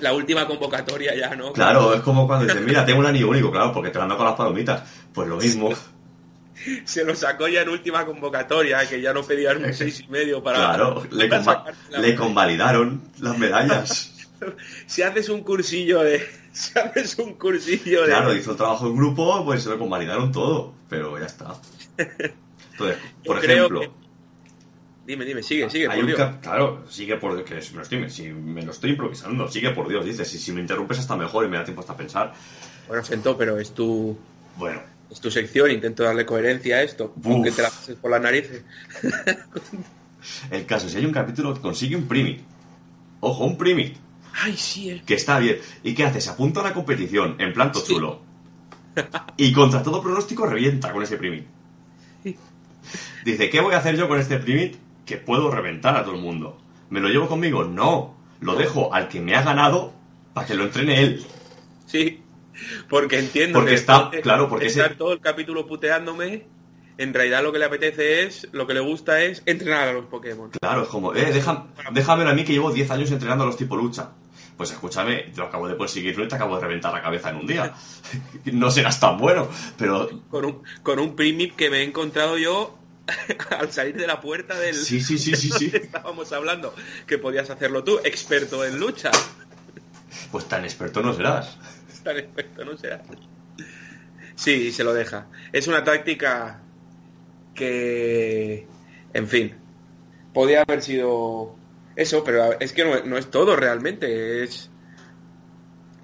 La 0.01 0.13
última 0.15 0.47
convocatoria 0.47 1.15
ya, 1.15 1.37
¿no? 1.37 1.53
Claro, 1.53 1.95
es 1.95 2.01
como 2.01 2.27
cuando 2.27 2.47
dices, 2.47 2.63
mira, 2.63 2.85
tengo 2.85 3.01
un 3.01 3.07
anillo 3.07 3.29
único, 3.29 3.53
claro, 3.53 3.73
porque 3.73 3.91
te 3.91 3.99
lo 3.99 4.03
han 4.03 4.09
dado 4.09 4.19
con 4.19 4.27
las 4.27 4.37
palomitas. 4.37 4.83
Pues 5.13 5.29
lo 5.29 5.37
mismo. 5.37 5.71
Se 6.85 7.05
lo 7.05 7.15
sacó 7.15 7.49
ya 7.49 7.63
en 7.63 7.69
última 7.69 8.05
convocatoria, 8.07 8.89
que 8.89 9.01
ya 9.01 9.13
no 9.13 9.23
pedían 9.23 9.65
un 9.65 9.73
seis 9.75 10.01
y 10.01 10.09
medio 10.09 10.43
para. 10.43 10.59
Claro, 10.59 11.07
le, 11.11 11.29
conva- 11.31 11.73
la 11.91 11.99
le 11.99 12.15
convalidaron 12.15 13.03
las 13.21 13.39
medallas. 13.39 14.09
Si 14.89 15.03
haces 15.03 15.29
un 15.29 15.45
cursillo 15.45 16.01
de. 16.03 16.21
Si 16.53 16.77
haces 16.77 17.17
un 17.21 17.35
cursillo 17.35 18.03
de. 18.03 18.09
Claro, 18.09 18.35
hizo 18.35 18.51
el 18.51 18.57
trabajo 18.57 18.89
en 18.89 18.97
grupo, 18.97 19.45
pues 19.45 19.63
se 19.63 19.71
lo 19.71 19.79
convalidaron 19.79 20.33
todo. 20.33 20.75
Pero 20.89 21.17
ya 21.17 21.27
está. 21.27 21.55
Entonces, 21.97 22.99
por 23.25 23.37
Yo 23.41 23.53
ejemplo, 23.53 23.81
que- 23.83 23.91
Dime, 25.07 25.25
dime, 25.25 25.43
sigue, 25.45 25.71
sigue, 25.71 25.89
hay 25.89 25.99
por 25.99 26.07
Dios. 26.07 26.19
cap- 26.19 26.41
claro, 26.43 26.85
sigue 26.89 27.17
por 27.19 27.45
que 27.45 27.61
si 27.63 27.71
me, 27.73 27.77
lo 27.79 27.83
estoy, 27.83 28.11
si 28.11 28.31
me 28.31 28.63
lo 28.63 28.71
estoy 28.73 28.91
improvisando, 28.91 29.47
sigue 29.49 29.71
por 29.71 29.89
Dios, 29.89 30.05
dices, 30.05 30.29
si 30.29 30.53
me 30.53 30.61
interrumpes 30.61 30.99
hasta 30.99 31.17
mejor 31.17 31.45
y 31.45 31.49
me 31.49 31.57
da 31.57 31.65
tiempo 31.65 31.81
hasta 31.81 31.97
pensar. 31.97 32.33
Bueno, 32.89 33.03
Fento, 33.05 33.37
pero 33.37 33.59
es 33.59 33.73
tu, 33.73 34.17
Bueno, 34.57 34.81
es 35.13 35.21
tu 35.21 35.31
sección, 35.31 35.71
intento 35.71 36.03
darle 36.03 36.25
coherencia 36.27 36.77
a 36.77 36.83
esto, 36.83 37.13
Uf. 37.17 37.27
aunque 37.27 37.51
te 37.53 37.63
la 37.63 37.71
pases 37.71 37.97
por 37.97 38.11
las 38.11 38.21
narices. 38.23 38.65
el 40.51 40.67
caso, 40.67 40.89
si 40.89 40.97
hay 40.99 41.05
un 41.07 41.13
capítulo 41.13 41.55
que 41.55 41.61
consigue 41.61 41.97
un 41.97 42.07
primit, 42.09 42.41
ojo, 43.21 43.45
un 43.45 43.57
primit, 43.57 43.97
Ay, 44.35 44.57
sí, 44.57 44.89
el 44.89 45.03
que 45.05 45.15
está 45.15 45.39
bien, 45.39 45.59
¿y 45.83 45.95
qué 45.95 46.05
hace? 46.05 46.21
Se 46.21 46.31
apunta 46.31 46.61
a 46.61 46.63
la 46.65 46.73
competición, 46.73 47.37
en 47.39 47.53
plan 47.53 47.71
Sí. 47.75 47.83
chulo. 47.87 48.21
Y 49.37 49.53
contra 49.53 49.83
todo 49.83 50.03
pronóstico 50.03 50.47
revienta 50.47 50.91
con 50.93 51.03
ese 51.03 51.17
primit. 51.19 51.45
Dice, 53.25 53.49
¿qué 53.51 53.61
voy 53.61 53.75
a 53.75 53.79
hacer 53.79 53.97
yo 53.97 54.09
con 54.09 54.19
este 54.19 54.39
primit? 54.39 54.77
Que 55.07 55.17
puedo 55.17 55.51
reventar 55.51 55.97
a 55.97 56.03
todo 56.05 56.15
el 56.15 56.21
mundo. 56.21 56.59
¿Me 56.91 57.01
lo 57.01 57.09
llevo 57.09 57.29
conmigo? 57.29 57.65
No. 57.65 58.15
Lo 58.41 58.55
dejo 58.57 58.93
al 58.93 59.09
que 59.09 59.21
me 59.21 59.35
ha 59.35 59.43
ganado 59.43 59.93
para 60.35 60.47
que 60.47 60.55
lo 60.55 60.65
entrene 60.65 61.01
él. 61.03 61.25
Sí, 61.87 62.22
porque 62.89 63.19
entiendo 63.19 63.59
Porque 63.59 63.71
que 63.73 63.77
está- 63.77 64.11
claro, 64.23 64.49
porque 64.49 64.67
estar 64.67 64.87
ese- 64.87 64.95
todo 64.97 65.13
el 65.13 65.21
capítulo 65.21 65.67
puteándome, 65.67 66.47
en 66.99 67.15
realidad 67.15 67.43
lo 67.43 67.53
que 67.53 67.59
le 67.59 67.65
apetece 67.65 68.23
es, 68.25 68.49
lo 68.53 68.67
que 68.67 68.75
le 68.75 68.81
gusta 68.81 69.23
es 69.23 69.43
entrenar 69.47 69.89
a 69.89 69.93
los 69.93 70.05
Pokémon. 70.07 70.51
Claro, 70.61 70.83
es 70.83 70.89
como, 70.89 71.15
eh, 71.15 71.33
deja- 71.33 71.67
déjamelo 71.93 72.31
a 72.31 72.35
mí 72.35 72.45
que 72.45 72.53
llevo 72.53 72.71
10 72.71 72.91
años 72.91 73.11
entrenando 73.11 73.45
a 73.45 73.47
los 73.47 73.57
tipo 73.57 73.77
lucha. 73.77 74.11
Pues 74.57 74.71
escúchame, 74.71 75.33
yo 75.35 75.45
acabo 75.45 75.67
de 75.67 75.77
conseguirlo 75.77 76.25
y 76.25 76.29
te 76.29 76.35
acabo 76.35 76.57
de 76.57 76.63
reventar 76.63 76.93
la 76.93 77.01
cabeza 77.03 77.31
en 77.31 77.37
un 77.37 77.47
día. 77.47 77.73
no 78.53 78.71
serás 78.71 79.01
tan 79.01 79.17
bueno, 79.19 79.49
pero 79.79 80.09
Con 80.29 80.45
un, 80.45 80.63
con 80.83 80.99
un 80.99 81.17
Primip 81.17 81.57
que 81.57 81.71
me 81.71 81.79
he 81.79 81.83
encontrado 81.85 82.37
yo 82.37 82.79
al 83.59 83.73
salir 83.73 83.97
de 83.97 84.07
la 84.07 84.21
puerta 84.21 84.57
del... 84.61 84.75
sí, 84.77 85.01
sí, 85.01 85.19
sí, 85.19 85.35
sí, 85.35 85.51
sí. 85.59 85.71
Estábamos 85.73 86.31
hablando 86.33 86.75
que 87.07 87.17
podías 87.19 87.49
hacerlo 87.51 87.83
tú, 87.83 87.99
experto 88.05 88.65
en 88.65 88.79
lucha. 88.79 89.11
Pues 90.31 90.45
tan 90.47 90.65
experto 90.65 91.03
no 91.03 91.15
serás. 91.15 91.57
No 92.65 92.77
será. 92.77 93.03
Sí, 94.35 94.73
se 94.73 94.85
lo 94.85 94.95
deja. 94.95 95.31
Es 95.53 95.69
una 95.69 95.85
táctica 95.85 96.69
que, 97.55 98.69
en 99.13 99.29
fin, 99.29 99.57
podía 100.33 100.63
haber 100.63 100.83
sido 100.83 101.57
eso, 101.97 102.25
pero 102.25 102.59
es 102.61 102.73
que 102.73 102.85
no, 102.85 103.05
no 103.05 103.19
es 103.19 103.31
todo 103.31 103.57
realmente. 103.57 104.45
Es, 104.45 104.73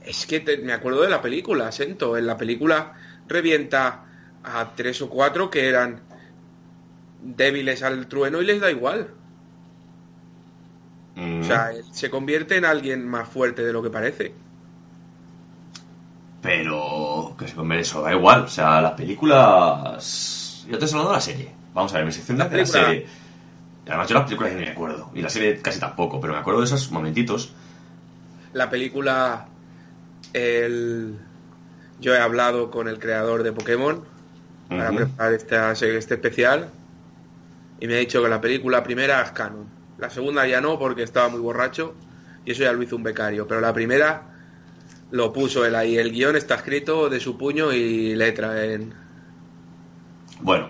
es 0.00 0.26
que 0.26 0.40
te- 0.40 0.58
me 0.58 0.72
acuerdo 0.72 1.02
de 1.02 1.08
la 1.10 1.22
película, 1.22 1.70
Sento. 1.72 2.16
En 2.16 2.26
la 2.26 2.36
película 2.36 2.94
revienta 3.26 4.06
a 4.42 4.74
tres 4.74 5.02
o 5.02 5.10
cuatro 5.10 5.50
que 5.50 5.68
eran 5.68 6.02
débiles 7.20 7.82
al 7.82 8.08
trueno 8.08 8.40
y 8.42 8.46
les 8.46 8.60
da 8.60 8.70
igual. 8.70 9.14
Mm, 11.16 11.40
O 11.40 11.42
sea, 11.42 11.72
él 11.72 11.84
se 11.90 12.10
convierte 12.10 12.56
en 12.56 12.64
alguien 12.64 13.06
más 13.08 13.28
fuerte 13.28 13.64
de 13.64 13.72
lo 13.72 13.82
que 13.82 13.90
parece. 13.90 14.34
Pero 16.40 17.34
que 17.38 17.48
se 17.48 17.54
convierte 17.54 17.82
eso, 17.82 18.02
da 18.02 18.12
igual. 18.12 18.42
O 18.42 18.48
sea, 18.48 18.80
las 18.80 18.92
películas... 18.92 20.64
Yo 20.68 20.78
te 20.78 20.84
estoy 20.84 21.00
hablando 21.00 21.10
de 21.10 21.16
la 21.16 21.20
serie. 21.20 21.54
Vamos 21.74 21.92
a 21.92 21.96
ver, 21.96 22.06
mi 22.06 22.12
sección 22.12 22.38
de 22.38 22.44
La 22.44 22.56
la 22.56 22.66
serie. 22.66 23.06
Además 23.86 24.08
yo 24.08 24.14
las 24.14 24.24
películas 24.24 24.52
ni 24.52 24.60
me 24.60 24.70
acuerdo. 24.70 25.10
Y 25.14 25.22
la 25.22 25.30
serie 25.30 25.60
casi 25.62 25.80
tampoco, 25.80 26.20
pero 26.20 26.34
me 26.34 26.38
acuerdo 26.40 26.60
de 26.60 26.66
esos 26.66 26.90
momentitos. 26.90 27.54
la 28.52 28.68
película 28.68 29.46
el 30.32 31.16
yo 32.00 32.14
he 32.14 32.18
hablado 32.18 32.70
con 32.70 32.88
el 32.88 32.98
creador 32.98 33.42
de 33.42 33.52
Pokémon 33.52 34.04
para 34.68 34.92
preparar 34.92 35.32
este 35.32 35.96
especial 35.96 36.70
y 37.80 37.86
me 37.86 37.94
ha 37.94 37.98
dicho 37.98 38.22
que 38.22 38.28
la 38.28 38.40
película 38.40 38.82
primera 38.82 39.22
es 39.22 39.32
canon 39.32 39.66
la 39.96 40.10
segunda 40.10 40.46
ya 40.46 40.60
no 40.60 40.78
porque 40.78 41.02
estaba 41.02 41.28
muy 41.28 41.40
borracho 41.40 41.94
y 42.44 42.52
eso 42.52 42.62
ya 42.62 42.72
lo 42.72 42.82
hizo 42.82 42.94
un 42.94 43.02
becario 43.02 43.48
pero 43.48 43.60
la 43.60 43.72
primera 43.72 44.22
lo 45.10 45.32
puso 45.32 45.64
él 45.64 45.74
ahí 45.74 45.96
el 45.96 46.12
guion 46.12 46.36
está 46.36 46.56
escrito 46.56 47.08
de 47.08 47.20
su 47.20 47.36
puño 47.38 47.72
y 47.72 48.14
letra 48.14 48.64
en 48.64 48.94
Bueno, 50.40 50.68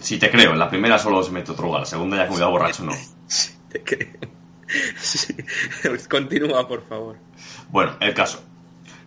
si 0.00 0.18
te 0.18 0.30
creo, 0.30 0.52
en 0.52 0.58
la 0.58 0.70
primera 0.70 0.98
solo 0.98 1.22
se 1.22 1.32
mete 1.32 1.52
droga, 1.52 1.80
la 1.80 1.86
segunda 1.86 2.16
ya 2.16 2.28
como 2.28 2.50
borracho 2.50 2.84
no. 2.84 2.92
te 3.68 3.82
creo 3.82 4.36
Sí. 4.96 5.34
continúa 6.10 6.66
por 6.66 6.86
favor 6.86 7.16
Bueno, 7.70 7.92
el 8.00 8.14
caso. 8.14 8.42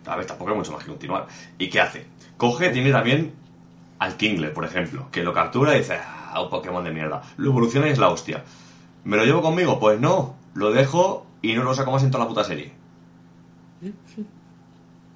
A 0.06 0.16
ver, 0.16 0.26
tampoco 0.26 0.50
hay 0.50 0.56
mucho 0.56 0.72
más 0.72 0.82
que 0.82 0.90
continuar. 0.90 1.26
¿Y 1.58 1.68
qué 1.68 1.80
hace? 1.80 2.06
Coge, 2.36 2.70
tiene 2.70 2.90
también 2.90 3.34
al 3.98 4.16
Kingler, 4.16 4.52
por 4.52 4.64
ejemplo, 4.64 5.08
que 5.12 5.22
lo 5.22 5.32
captura 5.34 5.74
y 5.74 5.80
dice, 5.80 5.98
ah, 6.02 6.40
un 6.42 6.50
Pokémon 6.50 6.82
de 6.82 6.90
mierda. 6.90 7.22
Lo 7.36 7.50
evoluciona 7.50 7.86
y 7.86 7.90
es 7.90 7.98
la 7.98 8.08
hostia. 8.08 8.44
¿Me 9.04 9.16
lo 9.16 9.24
llevo 9.24 9.42
conmigo? 9.42 9.78
Pues 9.78 10.00
no, 10.00 10.36
lo 10.54 10.72
dejo 10.72 11.26
y 11.42 11.52
no 11.52 11.62
lo 11.62 11.74
saco 11.74 11.92
más 11.92 12.02
en 12.02 12.10
toda 12.10 12.24
la 12.24 12.28
puta 12.28 12.44
serie. 12.44 12.72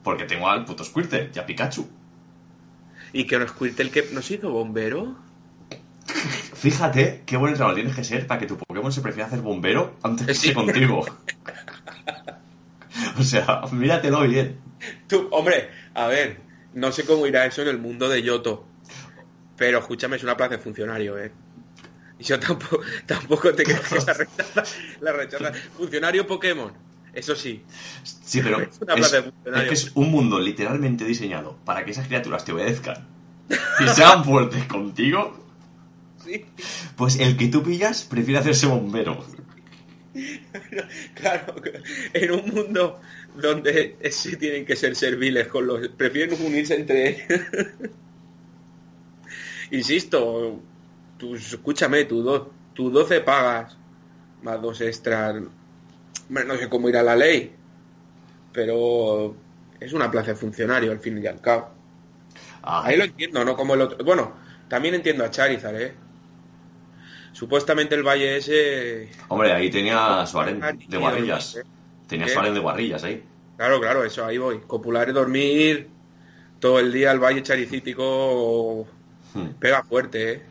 Porque 0.03 0.25
tengo 0.25 0.49
al 0.49 0.65
puto 0.65 0.85
Squirtle 0.85 1.31
y 1.35 1.39
a 1.39 1.47
Pikachu. 1.47 1.89
y 3.13 3.27
que 3.27 3.39
no 3.39 3.47
el 3.61 3.91
que 3.91 4.09
nos 4.13 4.31
hizo 4.31 4.51
bombero 4.51 5.17
Fíjate 6.55 7.23
qué 7.27 7.37
buen 7.37 7.51
entrenador 7.51 7.75
tienes 7.75 7.95
que 7.95 8.05
ser 8.05 8.27
para 8.27 8.41
que 8.41 8.47
tu 8.47 8.57
Pokémon 8.57 8.91
se 8.91 9.01
prefiera 9.03 9.27
hacer 9.27 9.41
bombero 9.41 9.95
antes 10.03 10.27
que 10.27 10.35
Sí. 10.35 10.47
ser 10.49 10.55
contigo. 10.55 11.05
o 13.19 13.23
sea, 13.23 13.63
míratelo 13.73 14.23
bien. 14.23 14.59
Tú, 15.07 15.29
hombre, 15.31 15.69
a 15.95 16.07
ver, 16.07 16.39
no 16.75 16.91
sé 16.93 17.05
cómo 17.05 17.27
irá 17.27 17.45
eso 17.47 17.63
en 17.63 17.69
el 17.69 17.79
mundo 17.79 18.09
de 18.09 18.23
Yoto. 18.23 18.65
Pero 19.57 19.79
escúchame, 19.79 20.17
es 20.17 20.23
una 20.23 20.37
plaza 20.37 20.57
de 20.57 20.59
funcionario, 20.63 21.19
¿eh? 21.19 21.31
Y 22.19 22.25
yo 22.25 22.39
tampoco, 22.41 22.81
tampoco 23.07 23.53
te 23.55 23.65
creo 23.65 23.83
que 23.83 23.95
la 23.97 24.13
rechaza, 24.15 24.63
la 25.01 25.13
rechaza. 25.13 25.53
Funcionario 25.77 26.27
Pokémon, 26.27 26.73
eso 27.15 27.35
sí. 27.37 27.63
Sí, 28.03 28.41
pero 28.43 28.61
Es 28.61 28.81
una 28.81 28.95
es, 28.95 29.13
es 29.13 29.63
que 29.69 29.75
es 29.75 29.93
un 29.95 30.11
mundo 30.11 30.39
literalmente 30.41 31.05
diseñado 31.05 31.57
para 31.65 31.85
que 31.85 31.91
esas 31.93 32.07
criaturas 32.09 32.45
te 32.45 32.53
obedezcan 32.53 33.07
y 33.81 33.89
sean 33.89 34.25
fuertes 34.25 34.65
contigo. 34.65 35.39
Sí, 36.25 36.45
Pues 36.97 37.19
el 37.21 37.37
que 37.37 37.49
tú 37.49 37.63
pillas 37.63 38.05
prefiere 38.05 38.41
hacerse 38.41 38.67
bombero. 38.67 39.25
claro. 41.15 41.55
En 42.13 42.31
un 42.31 42.49
mundo 42.55 43.01
donde 43.41 43.97
sí 44.11 44.37
tienen 44.37 44.65
que 44.65 44.77
ser 44.77 44.95
serviles 44.97 45.49
con 45.49 45.67
los... 45.67 45.89
Prefieren 45.89 46.41
unirse 46.43 46.77
entre... 46.77 47.27
Insisto, 49.71 50.61
tú, 51.19 51.35
escúchame, 51.35 52.05
do- 52.05 52.53
tu 52.75 52.91
12 52.91 53.21
pagas 53.21 53.77
más 54.43 54.61
dos 54.61 54.81
extras. 54.81 55.43
No 56.45 56.57
sé 56.57 56.69
cómo 56.69 56.89
irá 56.89 57.03
la 57.03 57.15
ley, 57.17 57.55
pero 58.53 59.37
es 59.81 59.93
una 59.93 60.11
plaza 60.11 60.33
de 60.33 60.37
funcionario 60.37 60.91
al 60.93 60.99
fin 61.01 61.23
y 61.23 61.27
al 61.27 61.41
cabo. 61.41 61.71
Ah, 62.63 62.83
Ahí 62.85 62.97
lo 62.97 63.05
entiendo, 63.05 63.45
no 63.45 63.57
como 63.57 63.75
el 63.75 63.83
otro. 63.83 64.05
Bueno, 64.05 64.35
también 64.69 64.95
entiendo 64.95 65.25
a 65.25 65.31
Charizard, 65.31 65.81
¿eh? 65.81 65.95
Supuestamente 67.33 67.95
el 67.95 68.03
valle 68.03 68.37
ese... 68.37 69.11
Hombre, 69.29 69.53
ahí 69.53 69.69
tenía 69.71 70.25
Suárez 70.27 70.57
Ah, 70.63 70.73
de 70.73 70.99
guarrillas. 70.99 71.57
¿eh? 71.57 71.63
Tenía 72.07 72.27
¿Qué? 72.27 72.33
Suárez 72.33 72.55
de 72.55 72.61
guarrillas 72.61 73.03
ahí. 73.05 73.25
Claro, 73.57 73.81
claro, 73.81 74.05
eso, 74.05 74.25
ahí 74.25 74.39
voy. 74.39 74.61
Copular 74.61 75.09
es 75.09 75.15
dormir 75.15 75.89
todo 76.61 76.79
el 76.79 76.93
día, 76.93 77.11
el 77.13 77.19
valle 77.19 77.43
charicítico 77.43 78.87
Hmm. 79.35 79.49
pega 79.59 79.83
fuerte, 79.83 80.33
¿eh? 80.33 80.43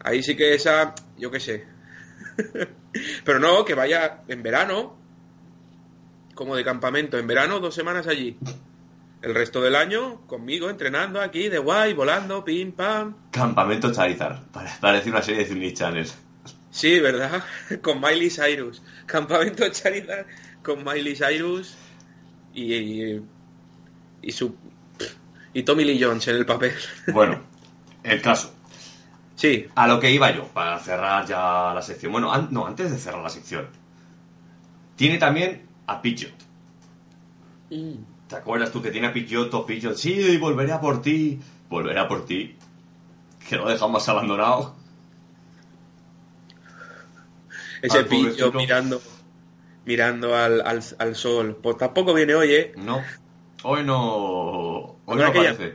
Ahí 0.00 0.22
sí 0.22 0.36
que 0.36 0.54
esa, 0.54 0.94
yo 1.16 1.30
qué 1.30 1.40
sé. 1.40 1.64
Pero 3.24 3.38
no, 3.40 3.64
que 3.64 3.74
vaya 3.74 4.22
en 4.28 4.42
verano, 4.42 4.96
como 6.34 6.56
de 6.56 6.64
campamento, 6.64 7.18
en 7.18 7.26
verano 7.26 7.60
dos 7.60 7.74
semanas 7.74 8.06
allí. 8.06 8.36
El 9.22 9.34
resto 9.34 9.62
del 9.62 9.74
año 9.74 10.26
conmigo 10.26 10.68
entrenando 10.68 11.20
aquí 11.20 11.48
de 11.48 11.58
guay, 11.58 11.94
volando, 11.94 12.44
pim 12.44 12.72
pam. 12.72 13.14
Campamento 13.30 13.92
Charizard. 13.92 14.42
Pare- 14.52 14.70
Parece 14.80 15.10
una 15.10 15.22
serie 15.22 15.44
de 15.44 15.48
Disney 15.50 15.72
Channel. 15.72 16.06
Sí, 16.70 16.98
¿verdad? 17.00 17.42
Con 17.82 18.00
Miley 18.00 18.30
Cyrus. 18.30 18.82
Campamento 19.06 19.68
Charizard 19.70 20.26
con 20.62 20.82
Miley 20.82 21.14
Cyrus 21.14 21.74
y, 22.54 22.72
y, 22.74 23.22
y 24.22 24.32
su 24.32 24.56
y 25.52 25.62
Tommy 25.62 25.84
Lee 25.84 26.02
Jones 26.02 26.26
en 26.28 26.36
el 26.36 26.46
papel. 26.46 26.72
Bueno, 27.12 27.42
el 28.02 28.20
caso. 28.22 28.53
Sí, 29.44 29.68
A 29.74 29.86
lo 29.86 30.00
que 30.00 30.10
iba 30.10 30.30
yo, 30.34 30.46
para 30.48 30.78
cerrar 30.78 31.26
ya 31.26 31.72
la 31.74 31.82
sección. 31.82 32.12
Bueno, 32.12 32.32
an- 32.32 32.48
no, 32.50 32.66
antes 32.66 32.90
de 32.90 32.96
cerrar 32.98 33.22
la 33.22 33.28
sección. 33.28 33.66
Tiene 34.96 35.18
también 35.18 35.66
a 35.86 36.00
Pidgeot. 36.00 36.32
¿Te 38.28 38.36
acuerdas 38.36 38.72
tú 38.72 38.80
que 38.80 38.90
tiene 38.90 39.08
a 39.08 39.12
Pidgeot 39.12 39.52
o 39.52 39.66
Pidgeot? 39.66 39.96
Sí, 39.96 40.38
volveré 40.38 40.72
a 40.72 40.80
por 40.80 41.02
ti. 41.02 41.38
Volveré 41.68 42.00
a 42.00 42.08
por 42.08 42.24
ti. 42.24 42.56
Que 43.46 43.56
lo 43.56 43.68
dejamos 43.68 44.08
abandonado. 44.08 44.74
ese 47.82 48.04
pobrecito. 48.04 48.52
mirando 48.52 49.02
mirando 49.84 50.34
al, 50.34 50.62
al, 50.62 50.82
al 50.98 51.14
sol. 51.14 51.58
Pues 51.62 51.76
tampoco 51.76 52.14
viene 52.14 52.34
hoy, 52.34 52.52
¿eh? 52.54 52.72
No. 52.76 53.02
Hoy 53.64 53.82
no. 53.82 53.96
Hoy 55.06 55.16
no 55.16 55.16
llam- 55.32 55.32
parece. 55.56 55.74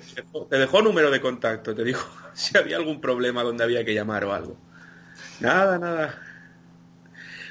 Te 0.49 0.57
dejó 0.57 0.81
número 0.81 1.09
de 1.11 1.19
contacto, 1.21 1.73
te 1.75 1.83
dijo 1.83 2.07
si 2.33 2.57
había 2.57 2.77
algún 2.77 3.01
problema 3.01 3.43
donde 3.43 3.63
había 3.63 3.83
que 3.83 3.93
llamar 3.93 4.23
o 4.25 4.33
algo. 4.33 4.55
Nada, 5.39 5.77
nada. 5.79 6.15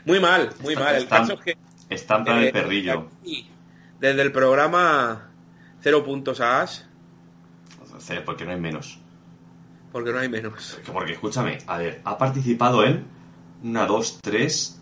Muy 0.04 0.21
mal, 0.21 0.50
muy 0.61 0.73
Está- 0.75 0.85
mal. 0.85 0.95
El 0.97 1.02
está- 1.02 1.16
caso 1.18 1.33
es 1.35 1.40
que 1.40 1.57
eh, 1.90 2.52
perrillo. 2.52 3.09
aquí, 3.21 3.50
desde 4.00 4.23
el 4.23 4.33
programa 4.33 5.28
cero 5.80 6.04
puntos 6.04 6.40
a 6.40 6.62
As, 6.62 6.87
Porque 8.25 8.45
no 8.45 8.52
hay 8.52 8.61
menos. 8.61 8.99
porque 9.92 10.12
no 10.12 10.18
hay 10.18 10.28
menos. 10.28 10.78
Porque 10.92 11.12
escúchame, 11.12 11.59
a 11.66 11.78
ver, 11.78 12.00
ha 12.04 12.16
participado 12.18 12.85
en 12.85 13.04
una, 13.64 13.87
dos, 13.87 14.21
tres, 14.23 14.80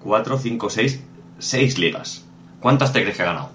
cuatro, 0.00 0.38
cinco, 0.38 0.70
seis, 0.70 1.02
seis 1.38 1.78
ligas. 1.78 2.24
¿Cuántas 2.60 2.92
te 2.92 3.00
crees 3.02 3.16
que 3.16 3.22
ha 3.22 3.26
ganado? 3.26 3.50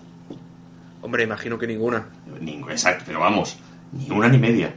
Hombre, 1.01 1.23
imagino 1.23 1.57
que 1.57 1.67
ninguna. 1.67 2.05
Ninguna, 2.41 2.73
exacto, 2.73 3.03
pero 3.07 3.19
vamos, 3.19 3.57
ni 3.93 4.09
una 4.09 4.27
ni 4.29 4.37
media. 4.37 4.73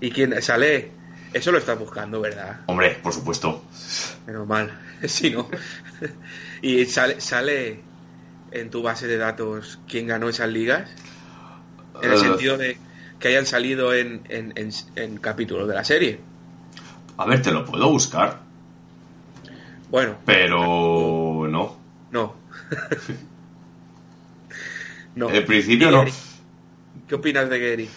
¿Y 0.00 0.10
quién 0.10 0.40
sale? 0.42 0.90
Eso 1.32 1.52
lo 1.52 1.58
estás 1.58 1.78
buscando, 1.78 2.20
¿verdad? 2.20 2.60
Hombre, 2.66 2.98
por 3.02 3.12
supuesto. 3.12 3.62
Menos 4.26 4.46
mal. 4.46 4.70
Si 5.06 5.30
no. 5.30 5.48
¿Y 6.60 6.84
sale, 6.86 7.20
sale 7.20 7.80
en 8.50 8.68
tu 8.70 8.82
base 8.82 9.06
de 9.06 9.16
datos 9.16 9.78
quién 9.88 10.08
ganó 10.08 10.28
esas 10.28 10.48
ligas? 10.48 10.90
En 12.02 12.10
el 12.10 12.16
Eh, 12.16 12.20
sentido 12.20 12.56
de 12.58 12.76
que 13.20 13.28
hayan 13.28 13.46
salido 13.46 13.94
en, 13.94 14.22
en, 14.28 14.52
en, 14.56 14.70
en 14.96 15.18
capítulos 15.18 15.68
de 15.68 15.74
la 15.74 15.84
serie. 15.84 16.18
A 17.16 17.26
ver, 17.26 17.42
te 17.42 17.52
lo 17.52 17.64
puedo 17.64 17.88
buscar, 17.90 18.40
Bueno, 19.90 20.16
pero 20.24 21.46
no. 21.48 21.76
no. 22.10 22.34
no. 25.14 25.30
En 25.30 25.44
principio 25.46 25.88
¿Y 25.88 25.92
no. 25.92 26.04
¿Qué 27.08 27.14
opinas 27.14 27.48
de 27.48 27.58
Gary? 27.58 27.88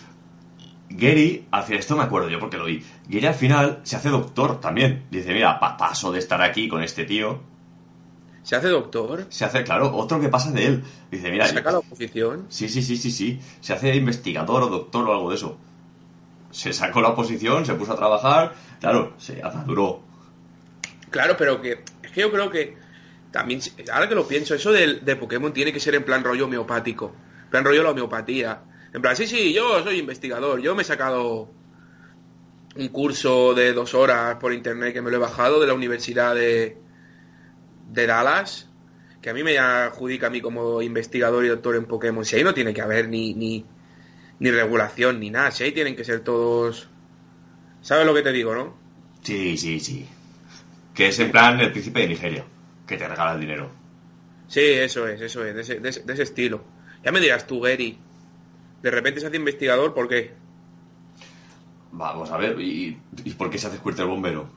Gary, 0.89 1.45
al 1.51 1.63
final, 1.63 1.79
esto 1.79 1.95
me 1.95 2.03
acuerdo 2.03 2.29
yo 2.29 2.39
porque 2.39 2.57
lo 2.57 2.65
vi. 2.65 2.83
Gary 3.07 3.25
al 3.27 3.33
final 3.33 3.79
se 3.83 3.95
hace 3.95 4.09
doctor 4.09 4.59
también. 4.59 5.05
Dice, 5.09 5.33
mira, 5.33 5.59
pa- 5.59 5.77
paso 5.77 6.11
de 6.11 6.19
estar 6.19 6.41
aquí 6.41 6.67
con 6.67 6.83
este 6.83 7.05
tío. 7.05 7.39
¿Se 8.43 8.55
hace 8.55 8.67
doctor? 8.69 9.25
Se 9.29 9.45
hace, 9.45 9.63
claro, 9.63 9.95
otro 9.95 10.19
que 10.19 10.27
pasa 10.27 10.51
de 10.51 10.65
él. 10.65 10.83
Dice, 11.11 11.29
mira, 11.31 11.47
¿Saca 11.47 11.71
la 11.71 11.77
oposición? 11.79 12.45
Sí, 12.49 12.67
sí, 12.69 12.81
sí, 12.81 12.97
sí, 12.97 13.11
sí. 13.11 13.39
Se 13.61 13.73
hace 13.73 13.95
investigador 13.95 14.63
o 14.63 14.67
doctor 14.67 15.07
o 15.07 15.13
algo 15.13 15.29
de 15.29 15.35
eso. 15.35 15.57
Se 16.49 16.73
sacó 16.73 17.01
la 17.01 17.09
oposición, 17.09 17.65
se 17.65 17.75
puso 17.75 17.93
a 17.93 17.95
trabajar. 17.95 18.55
Claro, 18.81 19.13
se 19.17 19.41
maduró. 19.41 20.01
Claro, 21.11 21.35
pero 21.37 21.61
que 21.61 21.83
es 22.03 22.11
que 22.11 22.21
yo 22.21 22.31
creo 22.31 22.49
que 22.49 22.75
también, 23.31 23.61
ahora 23.91 24.09
que 24.09 24.15
lo 24.15 24.27
pienso, 24.27 24.55
eso 24.55 24.71
del- 24.71 25.03
de, 25.05 25.15
Pokémon 25.15 25.53
tiene 25.53 25.71
que 25.73 25.79
ser 25.79 25.95
en 25.95 26.03
plan 26.03 26.23
rollo 26.23 26.45
homeopático, 26.45 27.13
en 27.45 27.49
plan 27.49 27.63
rollo 27.65 27.83
la 27.83 27.91
homeopatía. 27.91 28.61
En 28.93 29.01
plan, 29.01 29.15
sí, 29.15 29.25
sí, 29.27 29.53
yo 29.53 29.83
soy 29.83 29.99
investigador, 29.99 30.59
yo 30.61 30.75
me 30.75 30.81
he 30.81 30.85
sacado 30.85 31.49
un 32.75 32.87
curso 32.89 33.53
de 33.53 33.73
dos 33.73 33.93
horas 33.93 34.35
por 34.35 34.53
internet 34.53 34.93
que 34.93 35.01
me 35.01 35.11
lo 35.11 35.17
he 35.17 35.19
bajado 35.19 35.59
de 35.59 35.67
la 35.67 35.73
Universidad 35.73 36.35
de, 36.35 36.77
de 37.91 38.07
Dallas, 38.07 38.69
que 39.21 39.29
a 39.29 39.33
mí 39.33 39.43
me 39.43 39.57
adjudica 39.57 40.27
a 40.27 40.29
mí 40.29 40.41
como 40.41 40.81
investigador 40.81 41.45
y 41.45 41.49
doctor 41.49 41.75
en 41.75 41.85
Pokémon. 41.85 42.25
Si 42.25 42.35
ahí 42.35 42.43
no 42.43 42.53
tiene 42.53 42.73
que 42.73 42.81
haber 42.81 43.07
ni, 43.09 43.33
ni, 43.33 43.65
ni 44.39 44.51
regulación 44.51 45.19
ni 45.19 45.29
nada, 45.29 45.51
si 45.51 45.63
ahí 45.65 45.71
tienen 45.71 45.95
que 45.95 46.03
ser 46.05 46.21
todos... 46.21 46.89
¿Sabes 47.81 48.05
lo 48.05 48.13
que 48.13 48.21
te 48.23 48.31
digo, 48.31 48.55
no? 48.55 48.75
Sí, 49.23 49.57
sí, 49.57 49.79
sí. 49.79 50.07
Que 50.93 51.07
es 51.09 51.19
en 51.19 51.31
plan 51.31 51.59
el 51.59 51.71
príncipe 51.71 52.01
de 52.01 52.07
Nigeria, 52.09 52.45
que 52.91 52.97
te 52.97 53.07
regala 53.07 53.33
el 53.33 53.39
dinero. 53.39 53.69
Sí, 54.47 54.59
eso 54.61 55.07
es, 55.07 55.19
eso 55.21 55.43
es, 55.45 55.55
de 55.55 55.61
ese, 55.61 55.79
de 55.79 55.89
ese- 55.89 56.03
de 56.03 56.13
ese 56.13 56.23
estilo. 56.23 56.63
Ya 57.03 57.11
me 57.11 57.19
dirás 57.19 57.47
tú, 57.47 57.59
Gary. 57.61 57.97
De 58.83 58.91
repente 58.91 59.19
se 59.19 59.27
hace 59.27 59.37
investigador, 59.37 59.93
¿por 59.93 60.07
qué? 60.07 60.33
Vamos 61.93 62.31
a 62.31 62.37
ver, 62.37 62.59
¿y, 62.59 62.99
y 63.25 63.31
por 63.33 63.49
qué 63.49 63.57
se 63.57 63.67
hace 63.67 63.77
Squirtle 63.77 64.05
bombero? 64.05 64.49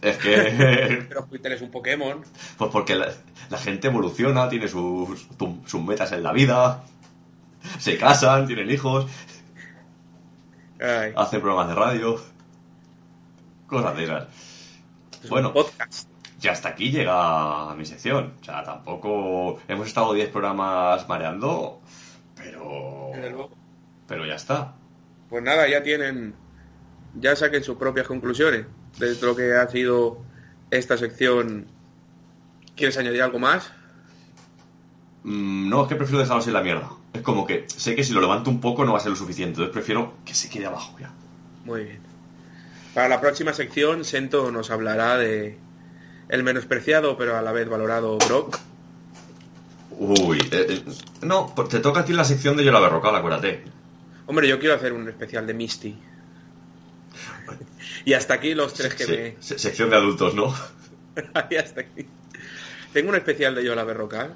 Es 0.00 0.16
que... 0.18 1.04
Pero 1.08 1.24
Twitter 1.24 1.52
es 1.52 1.60
un 1.62 1.70
Pokémon. 1.70 2.22
Pues 2.56 2.70
porque 2.70 2.94
la, 2.94 3.12
la 3.50 3.58
gente 3.58 3.88
evoluciona, 3.88 4.48
tiene 4.48 4.68
sus, 4.68 5.28
metas 5.84 6.12
en 6.12 6.22
la 6.22 6.32
vida, 6.32 6.82
se 7.78 7.98
casan, 7.98 8.46
tienen 8.46 8.70
hijos, 8.70 9.06
Ay, 10.80 11.12
hacen 11.16 11.40
programas 11.40 11.68
de 11.68 11.74
radio, 11.74 12.20
cosas 13.66 13.96
de 13.96 14.04
esas. 14.04 14.28
es 15.22 15.24
un 15.24 15.30
Bueno, 15.30 15.52
podcast. 15.52 16.08
Y 16.40 16.48
hasta 16.48 16.70
aquí 16.70 16.90
llega 16.90 17.74
mi 17.74 17.84
sección. 17.84 18.34
O 18.40 18.44
sea, 18.44 18.62
tampoco 18.62 19.58
hemos 19.66 19.88
estado 19.88 20.12
10 20.12 20.30
programas 20.30 21.08
mareando, 21.08 21.80
pero... 22.36 23.10
Pero 24.06 24.24
ya 24.26 24.36
está. 24.36 24.74
Pues 25.28 25.42
nada, 25.42 25.68
ya 25.68 25.82
tienen. 25.82 26.34
Ya 27.14 27.36
saquen 27.36 27.62
sus 27.62 27.76
propias 27.76 28.06
conclusiones 28.06 28.66
de 28.98 29.16
lo 29.20 29.36
que 29.36 29.54
ha 29.54 29.66
sido 29.68 30.18
esta 30.70 30.96
sección. 30.96 31.66
¿Quieres 32.76 32.96
añadir 32.96 33.22
algo 33.22 33.38
más? 33.38 33.72
Mm, 35.24 35.68
no, 35.68 35.82
es 35.82 35.88
que 35.88 35.96
prefiero 35.96 36.20
dejarlos 36.20 36.46
en 36.46 36.52
la 36.54 36.62
mierda. 36.62 36.90
Es 37.12 37.22
como 37.22 37.46
que 37.46 37.64
sé 37.68 37.96
que 37.96 38.04
si 38.04 38.12
lo 38.12 38.20
levanto 38.20 38.48
un 38.48 38.60
poco 38.60 38.84
no 38.84 38.92
va 38.92 38.98
a 38.98 39.00
ser 39.00 39.10
lo 39.10 39.16
suficiente, 39.16 39.50
entonces 39.50 39.72
prefiero 39.72 40.14
que 40.24 40.34
se 40.34 40.48
quede 40.48 40.66
abajo 40.66 40.96
ya. 40.98 41.10
Muy 41.64 41.84
bien. 41.84 42.00
Para 42.94 43.08
la 43.08 43.20
próxima 43.20 43.52
sección, 43.52 44.04
Sento 44.04 44.50
nos 44.50 44.70
hablará 44.70 45.16
de 45.18 45.58
el 46.28 46.42
menospreciado 46.42 47.16
pero 47.16 47.36
a 47.36 47.42
la 47.42 47.52
vez 47.52 47.68
valorado 47.68 48.18
Brock. 48.18 48.58
Uy, 49.90 50.38
eh, 50.52 50.66
eh, 50.68 50.84
no, 51.22 51.52
pues 51.54 51.68
te 51.70 51.80
toca 51.80 52.00
a 52.00 52.04
ti 52.04 52.12
la 52.12 52.24
sección 52.24 52.56
de 52.56 52.64
Yo 52.64 52.70
la 52.72 52.80
Berrocal, 52.80 53.14
acuérdate. 53.16 53.64
Hombre, 54.26 54.46
yo 54.48 54.58
quiero 54.58 54.74
hacer 54.74 54.92
un 54.92 55.08
especial 55.08 55.46
de 55.46 55.54
Misty. 55.54 55.98
Y 58.04 58.12
hasta 58.14 58.34
aquí 58.34 58.54
los 58.54 58.74
tres 58.74 58.94
que 58.94 59.36
se- 59.40 59.58
sección 59.58 59.90
de 59.90 59.96
adultos, 59.96 60.34
¿no? 60.34 60.54
me. 61.16 61.46
y 61.50 61.56
hasta 61.56 61.80
aquí. 61.80 62.06
Tengo 62.92 63.08
un 63.10 63.16
especial 63.16 63.54
de 63.54 63.64
Yola 63.64 63.84
Berrocal. 63.84 64.34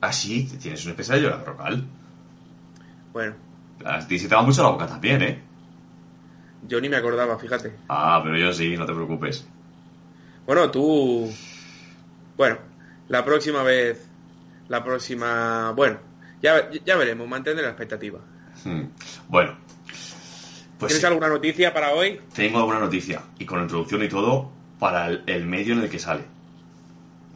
Ah, 0.00 0.12
sí, 0.12 0.44
tienes 0.60 0.84
un 0.84 0.90
especial 0.90 1.18
de 1.18 1.24
Yo 1.24 1.30
la 1.30 1.36
Berrocal. 1.38 1.84
Bueno, 3.12 3.34
A 3.84 4.06
ti 4.06 4.18
se 4.18 4.28
te 4.28 4.34
va 4.34 4.42
mucho 4.42 4.62
la 4.62 4.68
boca 4.70 4.86
también, 4.86 5.22
¿eh? 5.22 5.40
yo 6.66 6.80
ni 6.80 6.88
me 6.88 6.96
acordaba, 6.96 7.38
fíjate. 7.38 7.72
Ah, 7.88 8.20
pero 8.24 8.36
yo 8.36 8.52
sí, 8.52 8.76
no 8.76 8.86
te 8.86 8.92
preocupes. 8.94 9.46
Bueno, 10.46 10.70
tú. 10.70 11.32
Bueno, 12.36 12.58
la 13.08 13.24
próxima 13.24 13.62
vez. 13.62 14.06
La 14.68 14.82
próxima. 14.82 15.72
Bueno, 15.72 15.98
ya, 16.42 16.70
ya 16.84 16.96
veremos, 16.96 17.28
mantén 17.28 17.56
la 17.56 17.68
expectativa. 17.68 18.20
Hmm. 18.64 18.84
Bueno, 19.28 19.56
pues 20.78 20.90
¿Tienes 20.90 21.00
sí, 21.00 21.06
alguna 21.06 21.28
noticia 21.28 21.72
para 21.72 21.92
hoy? 21.92 22.20
tengo 22.34 22.58
alguna 22.58 22.78
noticia, 22.78 23.22
y 23.38 23.44
con 23.44 23.60
introducción 23.60 24.02
y 24.02 24.08
todo, 24.08 24.50
para 24.78 25.08
el, 25.08 25.22
el 25.26 25.46
medio 25.46 25.74
en 25.74 25.80
el 25.80 25.90
que 25.90 25.98
sale. 25.98 26.24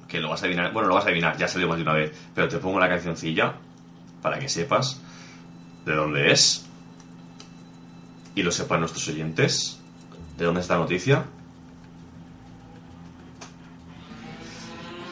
Que 0.09 0.21
lo 0.21 0.31
vas 0.31 0.43
a 0.43 0.47
adivinar, 0.47 0.73
bueno, 0.73 0.89
lo 0.89 0.95
vas 0.95 1.05
a 1.05 1.09
adivinar, 1.09 1.37
ya 1.37 1.49
salió 1.49 1.69
más 1.69 1.77
de 1.77 1.83
una 1.83 1.93
vez, 1.93 2.13
pero 2.35 2.49
te 2.49 2.57
pongo 2.59 2.81
la 2.81 2.89
cancioncilla 2.89 3.55
para 4.23 4.39
que 4.39 4.49
sepas 4.49 5.01
de 5.85 5.95
dónde 5.95 6.33
es 6.33 6.67
y 8.35 8.43
lo 8.43 8.51
sepan 8.53 8.81
nuestros 8.81 9.07
oyentes. 9.09 9.81
¿De 10.39 10.45
dónde 10.45 10.61
está 10.61 10.75
la 10.75 10.81
noticia? 10.81 11.25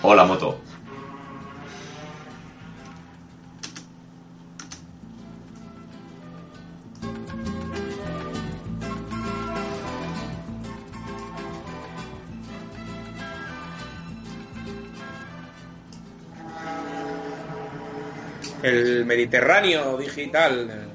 Hola, 0.08 0.24
moto. 0.24 0.60
El 18.62 19.04
Mediterráneo 19.06 19.96
digital. 19.98 20.88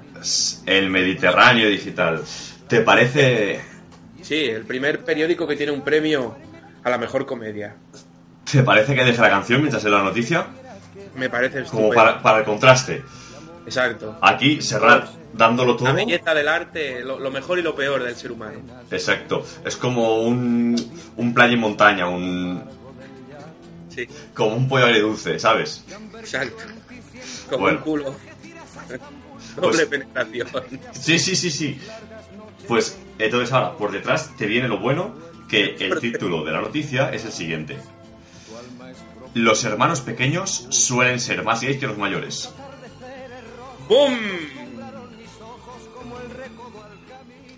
El 0.65 0.89
Mediterráneo 0.89 1.67
Digital. 1.67 2.23
¿Te 2.69 2.79
parece 2.79 3.59
Sí, 4.21 4.45
el 4.45 4.63
primer 4.63 5.03
periódico 5.03 5.45
que 5.45 5.57
tiene 5.57 5.73
un 5.73 5.81
premio 5.81 6.37
a 6.81 6.89
la 6.89 6.97
mejor 6.97 7.25
comedia. 7.25 7.75
¿Te 8.51 8.63
parece 8.63 8.95
que 8.95 9.03
deje 9.03 9.21
la 9.21 9.29
canción 9.29 9.61
mientras 9.61 9.83
en 9.85 9.91
la 9.91 10.03
noticia? 10.03 10.47
Me 11.15 11.29
parece 11.29 11.63
Como 11.63 11.65
estupendo. 11.65 11.95
para, 11.95 12.21
para 12.21 12.39
el 12.39 12.45
contraste. 12.45 13.03
Exacto. 13.65 14.17
Aquí, 14.21 14.61
Serrat, 14.61 15.09
dándolo 15.33 15.75
todo. 15.75 15.87
La 15.87 15.93
belleza 15.93 16.33
del 16.33 16.47
arte, 16.47 17.01
lo, 17.03 17.19
lo 17.19 17.31
mejor 17.31 17.59
y 17.59 17.61
lo 17.61 17.75
peor 17.75 18.03
del 18.03 18.15
ser 18.15 18.31
humano. 18.31 18.59
Exacto. 18.89 19.45
Es 19.65 19.75
como 19.75 20.21
un, 20.21 20.75
un 21.17 21.33
playa 21.33 21.53
y 21.53 21.57
montaña, 21.57 22.07
un, 22.07 22.63
Sí, 23.89 24.07
como 24.33 24.55
un 24.55 24.67
pollo 24.69 24.85
agridulce, 24.85 25.37
¿sabes? 25.37 25.83
exacto. 26.19 26.63
Como 27.49 27.61
Bueno. 27.63 27.77
un 27.79 27.83
culo. 27.83 28.15
Pues- 29.55 29.75
Doble 29.75 29.85
penetración. 29.87 30.47
Sí, 30.93 31.19
sí, 31.19 31.35
sí, 31.35 31.51
sí. 31.51 31.77
Pues 32.69 32.97
entonces 33.19 33.51
ahora, 33.51 33.73
por 33.75 33.91
detrás 33.91 34.31
te 34.37 34.45
viene 34.45 34.69
lo 34.69 34.79
bueno, 34.79 35.13
que 35.49 35.75
el 35.77 35.99
título 35.99 36.45
de 36.45 36.53
la 36.53 36.61
noticia 36.61 37.09
es 37.09 37.25
el 37.25 37.33
siguiente. 37.33 37.77
Los 39.33 39.63
hermanos 39.63 40.01
pequeños 40.01 40.67
suelen 40.69 41.19
ser 41.19 41.43
más 41.43 41.61
gays 41.61 41.77
que 41.79 41.87
los 41.87 41.97
mayores. 41.97 42.53
¡Bum! 43.87 44.13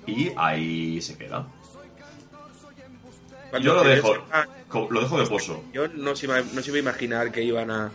Y 0.06 0.32
ahí 0.36 1.02
se 1.02 1.18
queda. 1.18 1.48
Cuando 3.50 3.68
Yo 3.68 3.74
lo 3.76 3.84
dejo, 3.84 4.16
lo 4.90 5.02
dejo 5.02 5.20
de 5.20 5.28
pozo. 5.28 5.64
Yo 5.74 5.88
no 5.88 6.16
se, 6.16 6.26
iba, 6.26 6.42
no 6.42 6.62
se 6.62 6.70
iba 6.70 6.78
a 6.78 6.80
imaginar 6.80 7.32
que 7.32 7.44
iban 7.44 7.72
a 7.72 7.92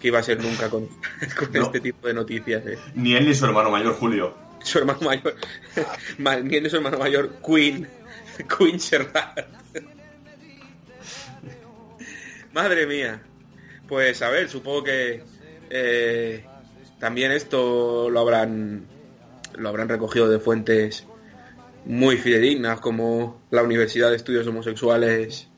que 0.00 0.08
iba 0.08 0.18
a 0.18 0.22
ser 0.22 0.42
nunca 0.42 0.68
con, 0.68 0.86
con 1.38 1.52
No. 1.52 1.62
este 1.62 1.80
tipo 1.80 2.08
de 2.08 2.14
noticias. 2.14 2.66
eh. 2.66 2.78
Ni 2.94 3.14
él 3.14 3.24
ni 3.26 3.34
su 3.34 3.44
hermano 3.44 3.70
mayor, 3.70 3.94
Julio. 3.94 4.34
Su 4.62 4.78
hermano 4.78 5.00
mayor, 5.02 5.36
ma- 6.18 6.36
ni 6.36 6.58
de 6.60 6.68
su 6.70 6.76
hermano 6.76 6.98
mayor, 6.98 7.36
Queen, 7.44 7.88
Queen 8.58 8.80
Serrat. 8.80 9.38
Madre 12.52 12.86
mía. 12.86 13.20
Pues 13.88 14.22
a 14.22 14.30
ver, 14.30 14.48
supongo 14.48 14.84
que 14.84 15.22
eh, 15.70 16.44
también 16.98 17.32
esto 17.32 18.10
lo 18.10 18.20
habrán 18.20 18.86
lo 19.56 19.68
habrán 19.68 19.88
recogido 19.88 20.28
de 20.30 20.38
fuentes 20.38 21.06
muy 21.84 22.16
fidedignas 22.16 22.80
como 22.80 23.42
la 23.50 23.62
Universidad 23.62 24.08
de 24.10 24.16
Estudios 24.16 24.46
Homosexuales 24.46 25.48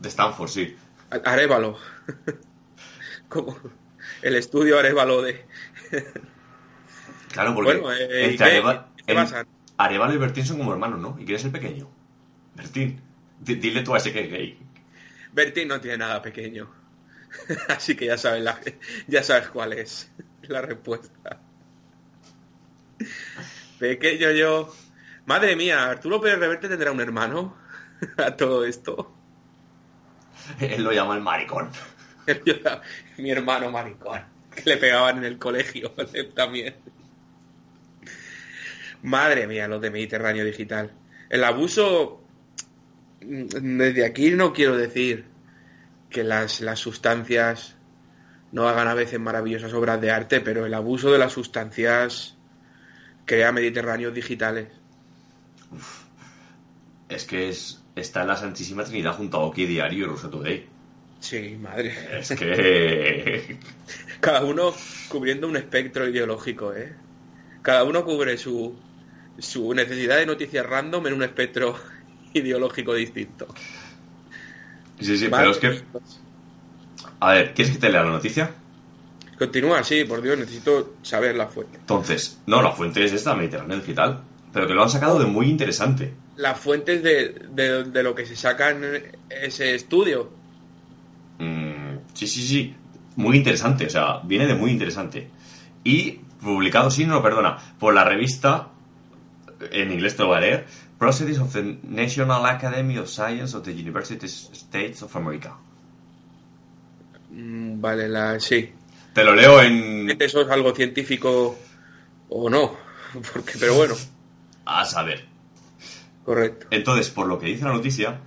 De 0.00 0.08
Stanford, 0.08 0.48
sí. 0.50 0.76
Arevalo. 1.24 1.78
Como 3.30 3.56
el 4.22 4.34
estudio 4.36 4.78
Arevalo 4.78 5.22
de. 5.22 5.44
Claro, 7.32 7.54
porque 7.54 7.74
Bueno, 7.78 7.92
eh, 7.92 8.22
¿y 8.22 8.30
entre 8.32 8.36
qué? 8.50 8.62
Areva- 8.62 8.86
¿Qué 9.06 9.12
en- 9.12 9.18
pasa? 9.18 9.46
Arevalo 9.76 10.14
y 10.14 10.18
Bertín 10.18 10.44
son 10.46 10.58
como 10.58 10.72
hermanos, 10.72 10.98
¿no? 10.98 11.16
¿Y 11.20 11.24
quién 11.24 11.36
es 11.36 11.44
el 11.44 11.52
pequeño? 11.52 11.88
Bertín. 12.56 13.00
Dile 13.40 13.82
tú 13.82 13.94
a 13.94 13.98
ese 13.98 14.12
que 14.12 14.24
es 14.24 14.30
gay. 14.30 14.58
Bertín 15.38 15.68
no 15.68 15.80
tiene 15.80 15.98
nada 15.98 16.20
pequeño. 16.20 16.68
Así 17.68 17.94
que 17.94 18.06
ya 18.06 18.18
sabes, 18.18 18.42
la- 18.42 18.58
ya 19.06 19.22
sabes 19.22 19.48
cuál 19.50 19.72
es 19.74 20.10
la 20.42 20.62
respuesta. 20.62 21.40
Pequeño 23.78 24.32
yo. 24.32 24.74
Madre 25.26 25.54
mía, 25.54 25.88
Arturo 25.88 26.20
Pérez 26.20 26.40
Reverte 26.40 26.68
tendrá 26.68 26.90
un 26.90 27.00
hermano 27.00 27.56
a 28.16 28.34
todo 28.34 28.64
esto. 28.64 29.14
Él 30.58 30.82
lo 30.82 30.90
llama 30.92 31.14
el 31.14 31.20
maricón. 31.22 31.70
Mi 33.18 33.30
hermano 33.30 33.70
maricón, 33.70 34.22
que 34.54 34.62
le 34.68 34.76
pegaban 34.76 35.18
en 35.18 35.24
el 35.24 35.38
colegio 35.38 35.92
también. 36.34 36.74
Madre 39.02 39.46
mía, 39.46 39.68
los 39.68 39.80
de 39.80 39.90
Mediterráneo 39.92 40.44
Digital. 40.44 40.90
El 41.30 41.44
abuso, 41.44 42.24
desde 43.20 44.04
aquí 44.04 44.30
no 44.30 44.52
quiero 44.52 44.76
decir 44.76 45.24
que 46.10 46.24
las, 46.24 46.60
las 46.60 46.78
sustancias 46.78 47.76
no 48.52 48.68
hagan 48.68 48.88
a 48.88 48.94
veces 48.94 49.20
maravillosas 49.20 49.72
obras 49.74 50.00
de 50.00 50.10
arte, 50.10 50.40
pero 50.40 50.64
el 50.64 50.74
abuso 50.74 51.12
de 51.12 51.18
las 51.18 51.32
sustancias 51.32 52.36
crea 53.24 53.52
Mediterráneos 53.52 54.14
digitales. 54.14 54.68
Es 57.08 57.24
que 57.24 57.50
es, 57.50 57.82
está 57.94 58.22
en 58.22 58.28
la 58.28 58.36
Santísima 58.36 58.84
Trinidad 58.84 59.14
junto 59.14 59.38
a 59.38 59.44
Oki 59.44 59.66
Diario 59.66 60.06
y 60.06 60.08
Russo 60.08 60.30
Today. 60.30 60.66
Sí, 61.20 61.58
madre. 61.60 61.94
Es 62.20 62.30
que... 62.30 63.58
Cada 64.20 64.44
uno 64.44 64.72
cubriendo 65.08 65.46
un 65.46 65.56
espectro 65.56 66.08
ideológico, 66.08 66.74
¿eh? 66.74 66.92
Cada 67.62 67.84
uno 67.84 68.04
cubre 68.04 68.38
su, 68.38 68.74
su 69.38 69.74
necesidad 69.74 70.16
de 70.16 70.26
noticias 70.26 70.64
random 70.64 71.06
en 71.08 71.12
un 71.14 71.22
espectro 71.22 71.76
ideológico 72.34 72.94
distinto. 72.94 73.46
Sí, 75.00 75.16
sí, 75.16 75.28
Vale. 75.28 75.42
pero 75.42 75.50
es 75.50 75.58
que... 75.58 75.84
A 77.20 77.32
ver, 77.32 77.54
¿quieres 77.54 77.74
que 77.74 77.80
te 77.80 77.90
lea 77.90 78.02
la 78.02 78.10
noticia? 78.10 78.50
Continúa, 79.38 79.84
sí, 79.84 80.04
por 80.04 80.20
Dios, 80.20 80.36
necesito 80.38 80.94
saber 81.02 81.36
la 81.36 81.46
fuente. 81.46 81.78
Entonces, 81.78 82.40
no, 82.46 82.60
la 82.60 82.72
fuente 82.72 83.04
es 83.04 83.12
esta, 83.12 83.34
Mediterráneo 83.34 83.78
Digital. 83.78 84.22
Pero 84.52 84.66
que 84.66 84.74
lo 84.74 84.82
han 84.82 84.90
sacado 84.90 85.18
de 85.18 85.26
muy 85.26 85.46
interesante. 85.48 86.14
Las 86.36 86.58
fuentes 86.58 87.02
de, 87.02 87.46
de, 87.50 87.84
de 87.84 88.02
lo 88.02 88.14
que 88.14 88.24
se 88.24 88.34
saca 88.34 88.70
en 88.70 89.12
ese 89.28 89.74
estudio. 89.74 90.30
Mm, 91.38 91.98
sí, 92.14 92.26
sí, 92.26 92.42
sí. 92.42 92.74
Muy 93.16 93.36
interesante, 93.36 93.86
o 93.86 93.90
sea, 93.90 94.20
viene 94.24 94.46
de 94.46 94.54
muy 94.54 94.70
interesante. 94.70 95.28
Y 95.84 96.20
publicado, 96.40 96.90
sí, 96.90 97.04
no, 97.04 97.14
no, 97.14 97.22
perdona, 97.22 97.58
por 97.78 97.94
la 97.94 98.04
revista, 98.04 98.68
en 99.70 99.92
inglés 99.92 100.16
te 100.16 100.22
lo 100.22 100.28
voy 100.28 100.38
a 100.38 100.40
leer, 100.40 100.66
Proceedings 100.98 101.38
of 101.38 101.52
the 101.52 101.78
National 101.84 102.44
Academy 102.46 102.96
of 102.98 103.08
Science 103.08 103.54
of 103.56 103.62
the 103.64 103.72
United 103.72 104.22
States 104.24 105.02
of 105.02 105.14
America. 105.16 105.56
Mm, 107.30 107.80
Vale, 107.80 108.08
la, 108.08 108.40
sí. 108.40 108.72
Te 109.14 109.22
lo 109.24 109.34
leo 109.34 109.62
en... 109.62 110.16
Eso 110.20 110.40
es 110.42 110.48
algo 110.50 110.74
científico 110.74 111.56
o 112.28 112.50
no. 112.50 112.76
Porque, 113.32 113.52
pero 113.58 113.74
bueno, 113.74 113.94
A 114.64 114.84
saber. 114.84 115.24
correcto. 116.24 116.66
Entonces, 116.70 117.10
por 117.10 117.26
lo 117.26 117.38
que 117.38 117.46
dice 117.46 117.64
la 117.64 117.72
noticia, 117.72 118.20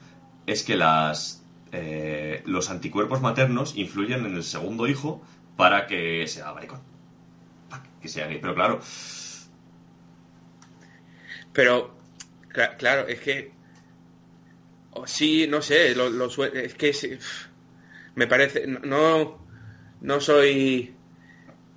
es 0.48 0.64
que 0.64 0.76
las, 0.76 1.44
eh, 1.72 2.42
los 2.46 2.70
anticuerpos 2.70 3.22
maternos 3.22 3.76
influyen 3.76 4.26
en 4.26 4.36
el 4.36 4.44
segundo 4.44 4.88
hijo 4.88 5.22
para 5.58 5.88
que 5.88 6.26
sea 6.28 6.54
maricón. 6.54 6.80
Para 7.70 7.84
que 8.02 8.08
sea 8.08 8.28
gay. 8.28 8.40
Pero 8.42 8.56
claro, 8.56 8.80
Pero, 11.54 11.94
claro, 12.78 13.08
es 13.08 13.20
que. 13.20 13.52
sí, 15.06 15.48
no 15.48 15.62
sé, 15.62 15.96
lo, 15.96 16.10
lo 16.10 16.28
es 16.46 16.74
que 16.76 16.90
es- 16.90 17.08
me 18.16 18.28
parece. 18.28 18.68
No, 18.68 19.46
no 20.02 20.20
soy 20.22 20.94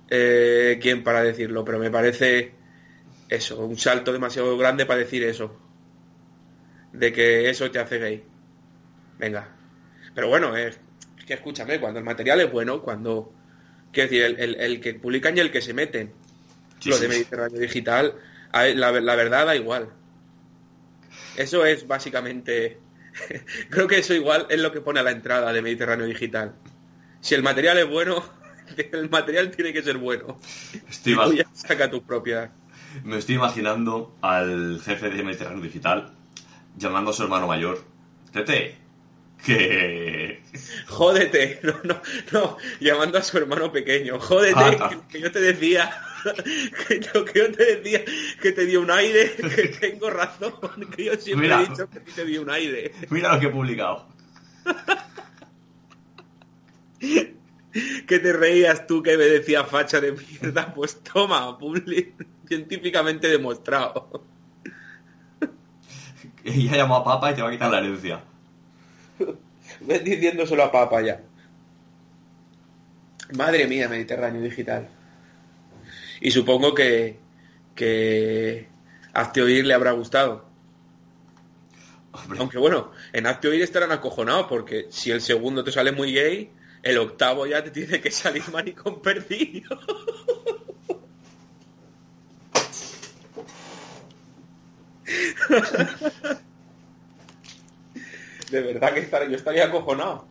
eh, 0.09 0.79
quien 0.81 1.03
para 1.03 1.23
decirlo, 1.23 1.63
pero 1.65 1.79
me 1.79 1.91
parece 1.91 2.53
eso, 3.29 3.65
un 3.65 3.77
salto 3.77 4.11
demasiado 4.13 4.57
grande 4.57 4.85
para 4.85 4.99
decir 4.99 5.23
eso. 5.23 5.59
De 6.93 7.11
que 7.11 7.49
eso 7.49 7.69
te 7.71 7.79
hace 7.79 7.99
gay. 7.99 8.23
Venga. 9.17 9.49
Pero 10.13 10.27
bueno, 10.29 10.55
es, 10.55 10.79
es 11.17 11.25
que 11.25 11.33
escúchame, 11.33 11.79
cuando 11.79 11.99
el 11.99 12.05
material 12.05 12.41
es 12.41 12.51
bueno, 12.51 12.81
cuando. 12.81 13.33
Quiero 13.91 14.09
decir, 14.09 14.23
el, 14.25 14.39
el- 14.39 14.55
el 14.59 14.81
que 14.81 14.93
publican 14.95 15.37
y 15.37 15.39
el 15.41 15.51
que 15.51 15.61
se 15.61 15.73
meten. 15.73 16.13
Sí, 16.79 16.89
los 16.89 16.99
sí. 16.99 17.03
de 17.03 17.09
Mediterráneo 17.09 17.59
Digital, 17.59 18.15
la, 18.53 18.91
la 18.91 19.15
verdad 19.15 19.45
da 19.45 19.55
igual. 19.55 19.89
Eso 21.37 21.65
es 21.65 21.87
básicamente. 21.87 22.79
Creo 23.69 23.87
que 23.87 23.99
eso 23.99 24.13
igual 24.13 24.47
es 24.49 24.59
lo 24.59 24.71
que 24.71 24.81
pone 24.81 24.99
a 24.99 25.03
la 25.03 25.11
entrada 25.11 25.51
de 25.53 25.61
Mediterráneo 25.61 26.05
Digital. 26.05 26.55
Si 27.21 27.35
el 27.35 27.43
material 27.43 27.77
es 27.77 27.89
bueno, 27.89 28.23
el 28.91 29.09
material 29.09 29.51
tiene 29.51 29.73
que 29.73 29.81
ser 29.81 29.97
bueno. 29.97 30.39
estoy 30.89 31.15
tú 31.15 31.33
ya 31.33 31.45
saca 31.53 31.89
tus 31.89 32.03
propias. 32.03 32.49
me 33.03 33.17
estoy 33.17 33.35
imaginando 33.35 34.15
al 34.21 34.81
jefe 34.83 35.09
de 35.09 35.23
Mediterráneo 35.23 35.61
Digital 35.63 36.13
llamando 36.77 37.11
a 37.11 37.13
su 37.13 37.23
hermano 37.23 37.47
mayor. 37.47 37.83
Tete, 38.31 38.77
que... 39.45 40.41
Jódete, 40.87 41.59
no, 41.63 41.73
no, 41.83 42.01
no, 42.31 42.57
llamando 42.79 43.17
a 43.17 43.23
su 43.23 43.37
hermano 43.37 43.71
pequeño. 43.71 44.19
Jódete, 44.19 44.77
Ah, 44.79 45.01
que 45.09 45.19
yo 45.21 45.31
te 45.31 45.39
decía. 45.39 45.91
que 46.87 46.99
yo 46.99 47.51
te 47.51 47.77
decía 47.77 48.01
que 48.41 48.51
te 48.51 48.65
dio 48.65 48.81
un 48.81 48.91
aire, 48.91 49.31
que 49.55 49.67
tengo 49.67 50.09
razón, 50.09 50.53
que 50.95 51.05
yo 51.05 51.15
siempre 51.15 51.47
Mira. 51.47 51.61
he 51.61 51.67
dicho 51.67 51.89
que 51.89 51.99
te 51.99 52.25
dio 52.25 52.41
un 52.41 52.49
aire. 52.49 52.91
Mira 53.09 53.33
lo 53.33 53.39
que 53.39 53.45
he 53.47 53.49
publicado. 53.49 54.07
Que 58.07 58.19
te 58.19 58.31
reías 58.31 58.87
tú 58.87 59.03
que 59.03 59.17
me 59.17 59.25
decías 59.25 59.67
facha 59.67 59.99
de 59.99 60.13
mierda, 60.13 60.73
pues 60.73 61.03
toma, 61.03 61.57
publi, 61.57 62.13
científicamente 62.47 63.27
demostrado. 63.27 64.23
Ella 66.45 66.77
llamó 66.77 66.95
a 66.95 67.03
papa 67.03 67.31
y 67.31 67.35
te 67.35 67.41
va 67.41 67.49
a 67.49 67.51
quitar 67.51 67.69
la 67.69 67.79
herencia. 67.79 68.23
Ves 69.81 70.03
diciéndoselo 70.05 70.63
a 70.63 70.71
papa 70.71 71.01
ya. 71.01 71.21
Madre 73.35 73.67
mía, 73.67 73.89
Mediterráneo 73.89 74.41
Digital. 74.41 74.87
Y 76.21 76.31
supongo 76.31 76.73
que, 76.73 77.19
que 77.75 78.67
Hazte 79.13 79.41
Oír 79.41 79.65
le 79.65 79.73
habrá 79.73 79.91
gustado. 79.91 80.45
Hombre, 82.11 82.39
Aunque 82.39 82.57
bueno, 82.57 82.91
en 83.13 83.27
Hazte 83.27 83.47
Oír 83.49 83.61
estarán 83.61 83.91
acojonados 83.91 84.47
porque 84.47 84.87
si 84.89 85.11
el 85.11 85.21
segundo 85.21 85.63
te 85.63 85.71
sale 85.71 85.91
muy 85.91 86.13
gay, 86.13 86.51
el 86.83 86.97
octavo 86.97 87.45
ya 87.45 87.63
te 87.63 87.71
tiene 87.71 87.99
que 88.01 88.11
salir 88.11 88.43
maricón 88.51 89.01
perdido. 89.01 89.77
De 98.51 98.61
verdad 98.61 98.93
que 98.93 98.99
estar- 99.01 99.27
yo 99.27 99.35
estaría 99.35 99.65
acojonado. 99.65 100.27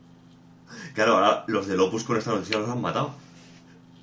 claro, 0.94 1.14
ahora 1.16 1.44
los 1.48 1.66
del 1.66 1.80
Opus 1.80 2.04
con 2.04 2.16
esta 2.16 2.30
noticia 2.30 2.58
los 2.58 2.68
han 2.68 2.80
matado. 2.80 3.14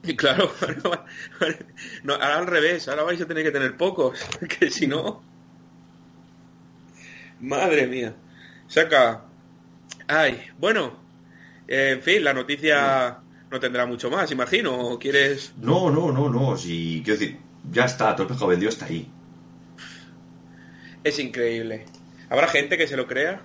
Y 0.04 0.16
claro, 0.16 0.52
no, 2.04 2.14
ahora 2.14 2.40
al 2.40 2.48
revés, 2.48 2.88
ahora 2.88 3.04
vais 3.04 3.22
a 3.22 3.28
tener 3.28 3.44
que 3.44 3.52
tener 3.52 3.78
pocos, 3.78 4.20
que 4.60 4.70
si 4.70 4.88
no... 4.88 5.24
Madre 7.40 7.88
mía. 7.88 8.16
Saca... 8.68 9.26
Ay, 10.08 10.42
bueno, 10.58 11.00
en 11.68 12.02
fin, 12.02 12.24
la 12.24 12.34
noticia 12.34 13.20
no 13.50 13.60
tendrá 13.60 13.86
mucho 13.86 14.10
más, 14.10 14.32
imagino. 14.32 14.76
¿O 14.76 15.00
¿Quieres...? 15.00 15.54
No, 15.58 15.92
no, 15.92 16.12
no, 16.12 16.30
no. 16.30 16.58
Si, 16.58 17.02
quiero 17.04 17.20
decir, 17.20 17.40
ya 17.72 17.86
está, 17.86 18.14
todo 18.14 18.24
el 18.24 18.28
pescado 18.30 18.50
vendido 18.50 18.70
está 18.70 18.86
ahí. 18.86 19.08
Es 21.04 21.20
increíble. 21.20 21.86
¿Habrá 22.30 22.48
gente 22.48 22.78
que 22.78 22.88
se 22.88 22.98
lo 22.98 23.08
crea? 23.08 23.42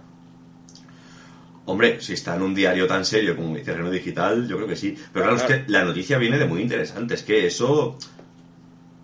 Hombre, 1.66 2.00
si 2.00 2.12
está 2.12 2.37
en 2.37 2.42
un 2.42 2.55
diario 2.55 2.87
tan 2.87 3.05
serio 3.05 3.35
como 3.35 3.57
Terreno 3.57 3.90
Digital, 3.90 4.46
yo 4.46 4.57
creo 4.57 4.68
que 4.68 4.76
sí. 4.76 4.96
Pero 5.12 5.26
claro, 5.26 5.37
es 5.37 5.42
que 5.42 5.64
la 5.70 5.85
noticia 5.85 6.16
viene 6.16 6.38
de 6.38 6.46
muy 6.46 6.62
interesante. 6.62 7.14
Es 7.14 7.22
que 7.24 7.46
eso. 7.46 7.98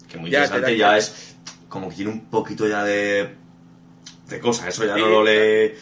Que 0.08 0.18
muy 0.18 0.30
Ya, 0.30 0.44
interesante 0.44 0.76
ya 0.76 0.96
es. 0.96 1.36
Como 1.68 1.88
que 1.88 1.96
tiene 1.96 2.12
un 2.12 2.26
poquito 2.26 2.68
ya 2.68 2.84
de. 2.84 3.30
de 4.28 4.38
cosa. 4.38 4.68
Eso 4.68 4.84
ya 4.84 4.94
Sí, 4.94 5.00
no 5.00 5.08
lo 5.08 5.24
lee. 5.24 5.72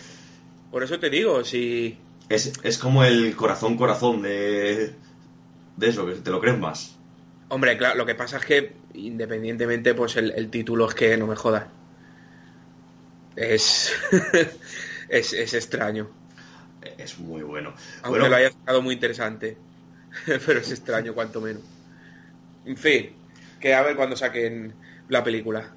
Por 0.71 0.83
eso 0.83 0.99
te 1.01 1.11
digo, 1.11 1.45
si... 1.45 1.99
Es, 2.29 2.53
es 2.63 2.79
como 2.79 3.05
el 3.05 3.35
corazón, 3.37 3.77
corazón 3.77 4.23
de. 4.23 4.93
de 5.77 5.89
eso, 5.89 6.07
que 6.07 6.13
te 6.15 6.31
lo 6.31 6.41
crees 6.41 6.59
más. 6.59 6.97
Hombre, 7.49 7.77
claro, 7.77 7.99
lo 7.99 8.07
que 8.07 8.15
pasa 8.15 8.39
es 8.39 8.45
que 8.47 8.73
independientemente, 8.95 9.95
pues 9.95 10.17
el, 10.17 10.31
el 10.31 10.49
título 10.49 10.89
es 10.89 10.95
que 10.95 11.17
no 11.19 11.27
me 11.27 11.37
jodas. 11.37 11.65
Es... 13.37 13.93
es, 15.11 15.33
es 15.35 15.55
extraño. 15.55 16.09
Es 16.99 17.19
muy 17.19 17.43
bueno. 17.43 17.75
Aunque 18.03 18.21
Bueno, 18.21 18.29
lo 18.29 18.37
haya 18.37 18.53
sacado 18.53 18.83
muy 18.83 18.95
interesante. 18.95 19.57
Pero 20.27 20.61
es 20.61 20.71
extraño, 20.71 21.15
cuanto 21.15 21.41
menos. 21.41 21.63
En 22.65 22.77
fin, 22.77 23.11
que 23.61 23.75
a 23.75 23.83
ver 23.83 23.97
cuando 23.97 24.17
saquen 24.17 24.75
la 25.09 25.23
película. 25.23 25.71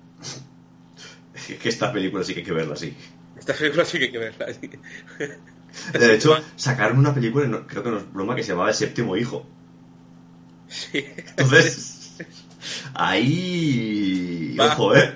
que 1.62 1.70
esta 1.70 1.92
película 1.92 2.24
sí 2.24 2.34
que 2.34 2.40
hay 2.40 2.46
que 2.46 2.54
verla 2.54 2.74
así. 2.74 2.96
Esta 3.38 3.54
película 3.54 3.86
sí 3.86 3.98
que 3.98 4.06
hay 4.06 4.12
que 4.12 4.18
verla. 4.18 4.48
sí. 4.54 4.70
De 5.92 6.14
hecho, 6.14 6.38
sacaron 6.56 7.00
una 7.00 7.16
película, 7.16 7.66
creo 7.68 7.84
que 7.84 7.90
no 7.90 7.98
es 7.98 8.14
broma, 8.14 8.36
que 8.36 8.44
se 8.44 8.50
llamaba 8.50 8.70
El 8.70 8.76
séptimo 8.76 9.18
hijo. 9.18 9.44
Sí. 10.68 11.04
Entonces, 11.36 12.18
ahí. 12.94 14.56
Va. 14.60 14.74
Ojo, 14.74 14.96
eh. 14.96 15.16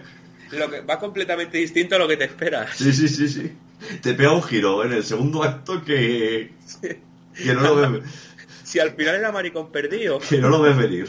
Lo 0.52 0.70
que 0.70 0.82
va 0.82 0.98
completamente 0.98 1.58
distinto 1.60 1.96
a 1.96 2.00
lo 2.00 2.08
que 2.08 2.18
te 2.18 2.24
esperas. 2.24 2.76
Sí, 2.76 2.92
sí, 2.92 3.08
sí, 3.08 3.28
sí. 3.30 3.52
Te 4.02 4.14
pega 4.14 4.32
un 4.34 4.44
giro 4.44 4.84
en 4.84 4.94
el 4.94 5.04
segundo 5.04 5.44
acto 5.44 5.84
que. 5.84 6.54
que 6.82 7.54
no 7.54 7.62
lo 7.62 7.76
ves, 7.76 8.04
Si 8.64 8.80
al 8.80 8.92
final 8.92 9.16
era 9.16 9.32
maricón 9.32 9.72
perdido, 9.72 10.20
que 10.20 10.40
no 10.40 10.50
lo 10.50 10.62
ves 10.62 10.76
venir. 10.78 11.08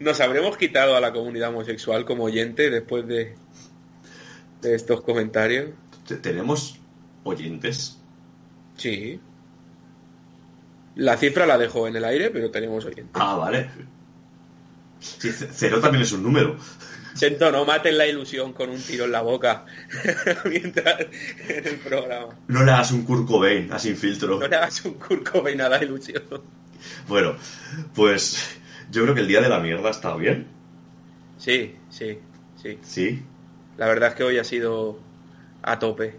nos 0.00 0.20
habremos 0.20 0.56
quitado 0.56 0.96
a 0.96 1.00
la 1.00 1.12
comunidad 1.12 1.50
homosexual 1.50 2.04
como 2.04 2.24
oyente 2.24 2.70
después 2.70 3.06
de, 3.06 3.34
de 4.60 4.74
estos 4.74 5.00
comentarios. 5.02 5.70
Te- 6.06 6.16
Tenemos 6.16 6.78
oyentes. 7.24 7.98
Sí. 8.76 9.20
La 10.96 11.16
cifra 11.16 11.46
la 11.46 11.56
dejo 11.56 11.86
en 11.88 11.96
el 11.96 12.04
aire, 12.04 12.30
pero 12.30 12.50
tenemos 12.50 12.84
oyentes. 12.84 13.12
Ah, 13.14 13.36
vale. 13.36 13.70
Sí, 15.00 15.30
cero 15.32 15.80
también 15.80 16.02
es 16.02 16.12
un 16.12 16.22
número. 16.22 16.56
Siento, 17.14 17.52
no 17.52 17.64
maten 17.64 17.98
la 17.98 18.06
ilusión 18.06 18.52
con 18.52 18.70
un 18.70 18.80
tiro 18.80 19.04
en 19.04 19.12
la 19.12 19.20
boca 19.20 19.64
mientras 20.46 21.00
en 21.48 21.66
el 21.66 21.76
programa. 21.76 22.28
No 22.48 22.64
le 22.64 22.70
hagas 22.72 22.90
un 22.92 23.04
Kurt 23.04 23.26
Cobain 23.26 23.72
a 23.72 23.78
sin 23.78 23.96
filtro. 23.96 24.38
No 24.40 24.48
le 24.48 24.56
hagas 24.56 24.84
un 24.84 24.96
y 25.52 25.56
nada 25.56 25.78
de 25.78 25.84
ilusión. 25.84 26.22
Bueno, 27.06 27.34
pues 27.94 28.58
yo 28.90 29.02
creo 29.02 29.14
que 29.14 29.20
el 29.20 29.28
día 29.28 29.40
de 29.40 29.48
la 29.48 29.60
mierda 29.60 29.90
está 29.90 30.16
bien. 30.16 30.46
Sí, 31.38 31.76
sí, 31.90 32.18
sí. 32.62 32.78
Sí. 32.82 33.22
La 33.76 33.86
verdad 33.86 34.10
es 34.10 34.14
que 34.14 34.24
hoy 34.24 34.38
ha 34.38 34.44
sido 34.44 34.98
a 35.62 35.78
tope. 35.78 36.16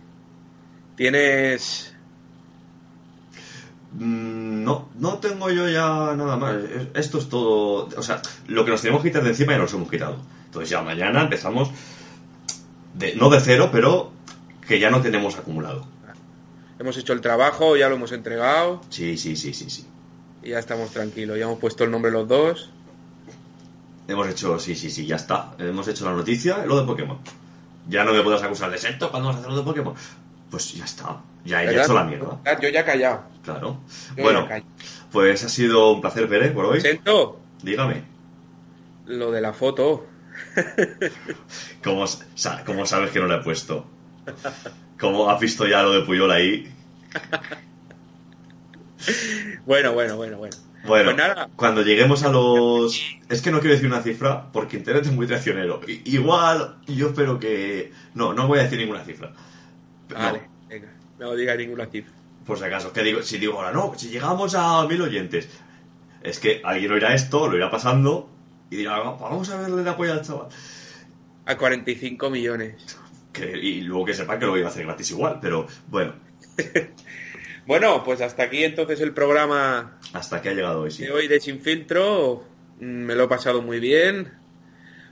Tienes... 0.95 1.93
Mm, 3.93 4.63
No, 4.63 4.89
no 4.97 5.17
tengo 5.19 5.49
yo 5.49 5.67
ya 5.69 6.15
nada 6.15 6.37
más. 6.37 6.55
Es- 6.55 6.87
Esto 6.93 7.17
es 7.19 7.29
todo. 7.29 7.89
O 7.97 8.01
sea, 8.03 8.21
lo 8.47 8.63
que 8.65 8.71
nos 8.71 8.81
tenemos 8.81 9.01
que 9.03 9.09
quitar 9.09 9.23
de 9.23 9.29
encima 9.29 9.53
ya 9.53 9.59
nos 9.59 9.73
hemos 9.73 9.89
quitado. 9.89 10.17
Entonces 10.53 10.69
ya 10.69 10.83
mañana 10.83 11.23
empezamos. 11.23 11.71
De, 12.93 13.15
no 13.15 13.31
de 13.31 13.39
cero, 13.39 13.69
pero 13.71 14.11
que 14.67 14.79
ya 14.79 14.91
no 14.91 15.01
tenemos 15.01 15.35
acumulado. 15.35 15.83
Hemos 16.77 16.95
hecho 16.95 17.13
el 17.13 17.21
trabajo, 17.21 17.75
ya 17.75 17.89
lo 17.89 17.95
hemos 17.95 18.11
entregado 18.11 18.81
Sí, 18.89 19.17
sí, 19.17 19.35
sí, 19.35 19.53
sí, 19.53 19.69
sí. 19.69 19.85
y 20.43 20.49
ya 20.49 20.59
estamos 20.59 20.91
tranquilos. 20.91 21.39
Ya 21.39 21.45
hemos 21.45 21.57
puesto 21.57 21.83
el 21.83 21.89
nombre 21.89 22.11
los 22.11 22.27
dos. 22.27 22.69
Hemos 24.07 24.27
hecho, 24.27 24.59
sí, 24.59 24.75
sí, 24.75 24.91
sí, 24.91 25.07
ya 25.07 25.15
está. 25.15 25.55
Hemos 25.57 25.87
hecho 25.87 26.05
la 26.05 26.11
noticia 26.13 26.63
lo 26.67 26.79
de 26.79 26.85
Pokémon. 26.85 27.17
Ya 27.89 28.03
no 28.03 28.13
me 28.13 28.21
puedes 28.21 28.43
acusar 28.43 28.69
de 28.69 28.77
secto 28.77 29.09
cuando 29.09 29.29
vas 29.29 29.37
a 29.37 29.39
hacer 29.39 29.51
lo 29.51 29.57
de 29.57 29.63
Pokémon. 29.63 29.95
Pues 30.51 30.71
ya 30.73 30.85
está. 30.85 31.19
Ya 31.45 31.63
he 31.63 31.81
hecho 31.81 31.95
la 31.95 32.03
mierda. 32.03 32.39
Yo 32.61 32.69
ya 32.69 32.81
he 32.81 32.85
callado. 32.85 33.23
Claro. 33.43 33.79
Yo 34.15 34.21
Bueno, 34.21 34.47
pues 35.11 35.43
ha 35.43 35.49
sido 35.49 35.93
un 35.93 36.01
placer, 36.01 36.29
Pere, 36.29 36.51
por 36.51 36.65
hoy. 36.65 36.79
Siento 36.79 37.39
Dígame. 37.63 38.03
lo 39.07 39.31
de 39.31 39.41
la 39.41 39.51
foto. 39.53 40.12
¿Cómo, 41.83 42.05
sa- 42.07 42.63
cómo 42.65 42.85
sabes 42.85 43.11
que 43.11 43.19
no 43.19 43.27
la 43.27 43.37
he 43.37 43.43
puesto? 43.43 43.85
¿Cómo 44.99 45.29
has 45.29 45.39
visto 45.39 45.67
ya 45.67 45.83
lo 45.83 45.91
de 45.91 46.01
Puyol 46.01 46.31
ahí? 46.31 46.71
Bueno, 49.65 49.93
bueno, 49.93 50.15
bueno, 50.15 50.37
bueno. 50.37 50.55
Bueno, 50.85 51.05
Pues 51.11 51.17
nada. 51.17 51.49
cuando 51.55 51.81
lleguemos 51.81 52.23
a 52.23 52.29
los... 52.29 53.01
Es 53.29 53.41
que 53.41 53.51
no 53.51 53.59
quiero 53.59 53.73
decir 53.73 53.87
una 53.89 54.01
cifra 54.01 54.51
porque 54.51 54.77
Internet 54.77 55.05
es 55.05 55.11
muy 55.13 55.27
traicionero. 55.27 55.79
Igual, 56.05 56.77
yo 56.87 57.07
espero 57.09 57.39
que... 57.39 57.91
No, 58.13 58.33
no 58.33 58.47
voy 58.47 58.59
a 58.59 58.63
decir 58.63 58.79
ninguna 58.79 59.03
cifra. 59.03 59.31
No, 60.09 60.15
Vale, 60.15 60.41
venga. 60.67 60.89
No 61.19 61.35
diga 61.35 61.55
ninguna 61.55 61.85
cifra. 61.87 62.13
por 62.45 62.57
si 62.57 62.65
acaso. 62.65 62.91
Que 62.91 63.01
digo, 63.03 63.21
si 63.23 63.37
digo 63.37 63.53
ahora, 63.55 63.71
no, 63.71 63.93
si 63.97 64.09
llegamos 64.09 64.55
a 64.55 64.85
mil 64.87 65.01
oyentes. 65.01 65.47
Es 66.21 66.39
que 66.39 66.61
alguien 66.63 66.91
oirá 66.91 67.13
esto, 67.13 67.47
lo 67.47 67.55
irá 67.57 67.69
pasando 67.71 68.29
y 68.73 68.77
dirá, 68.77 68.99
"Va- 68.99 69.17
vamos 69.17 69.49
a 69.49 69.57
verle 69.59 69.83
la 69.83 69.91
apoyo 69.91 70.13
al 70.13 70.21
chaval. 70.21 70.47
A 71.45 71.57
45 71.57 72.29
millones. 72.29 72.75
Que- 73.31 73.57
y 73.57 73.81
luego 73.81 74.05
que 74.05 74.13
sepa 74.13 74.37
que 74.39 74.45
lo 74.45 74.51
voy 74.51 74.61
a 74.63 74.67
hacer 74.67 74.85
gratis 74.85 75.11
igual. 75.11 75.39
Pero 75.41 75.67
bueno, 75.87 76.13
Bueno, 77.65 78.03
pues 78.03 78.19
hasta 78.21 78.43
aquí 78.43 78.63
entonces 78.63 78.99
el 78.99 79.13
programa 79.13 79.97
hasta 80.11 80.41
que 80.41 80.49
ha 80.49 80.53
llegado 80.53 80.81
hoy, 80.81 80.91
sí. 80.91 81.03
de 81.03 81.11
hoy 81.11 81.27
de 81.27 81.39
Sin 81.39 81.61
Filtro. 81.61 82.43
Mm, 82.79 82.85
Me 83.05 83.15
lo 83.15 83.23
he 83.23 83.27
pasado 83.27 83.61
muy 83.61 83.79
bien. 83.79 84.33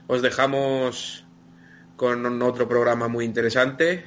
Os 0.06 0.20
dejamos 0.22 1.24
con 1.96 2.42
otro 2.42 2.68
programa 2.68 3.08
muy 3.08 3.24
interesante. 3.24 4.04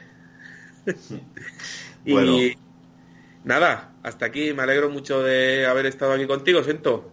y 2.06 2.12
Bueno. 2.14 2.38
nada, 3.44 3.94
hasta 4.04 4.26
aquí. 4.28 4.54
Me 4.54 4.64
alegro 4.64 4.90
mucho 4.90 5.22
de 5.24 5.66
haber 5.66 5.86
estado 5.88 6.14
aquí 6.14 6.28
contigo, 6.28 6.64
siento. 6.64 7.12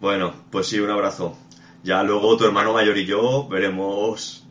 Bueno, 0.00 0.44
pues 0.50 0.68
sí, 0.68 0.78
un 0.78 0.90
abrazo. 0.90 1.36
Ya 1.82 2.02
luego 2.04 2.36
tu 2.36 2.44
hermano 2.44 2.72
mayor 2.72 2.96
y 2.98 3.04
yo 3.06 3.48
veremos. 3.48 4.44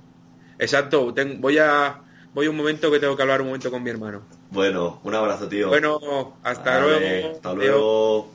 Exacto, 0.58 1.14
ten- 1.14 1.42
voy 1.42 1.58
a 1.58 2.04
voy 2.34 2.48
un 2.48 2.56
momento 2.58 2.92
que 2.92 3.00
tengo 3.00 3.16
que 3.16 3.22
hablar 3.24 3.42
un 3.42 3.48
momento 3.48 3.72
con 3.72 3.82
mi 3.84 3.90
hermano. 3.90 4.28
Bueno, 4.50 5.00
un 5.04 5.14
abrazo, 5.16 5.48
tío. 5.50 5.70
Bueno, 5.70 6.40
hasta 6.44 6.80
Vale, 6.80 7.22
luego. 7.22 7.36
Hasta 7.36 7.54
luego. 7.54 8.32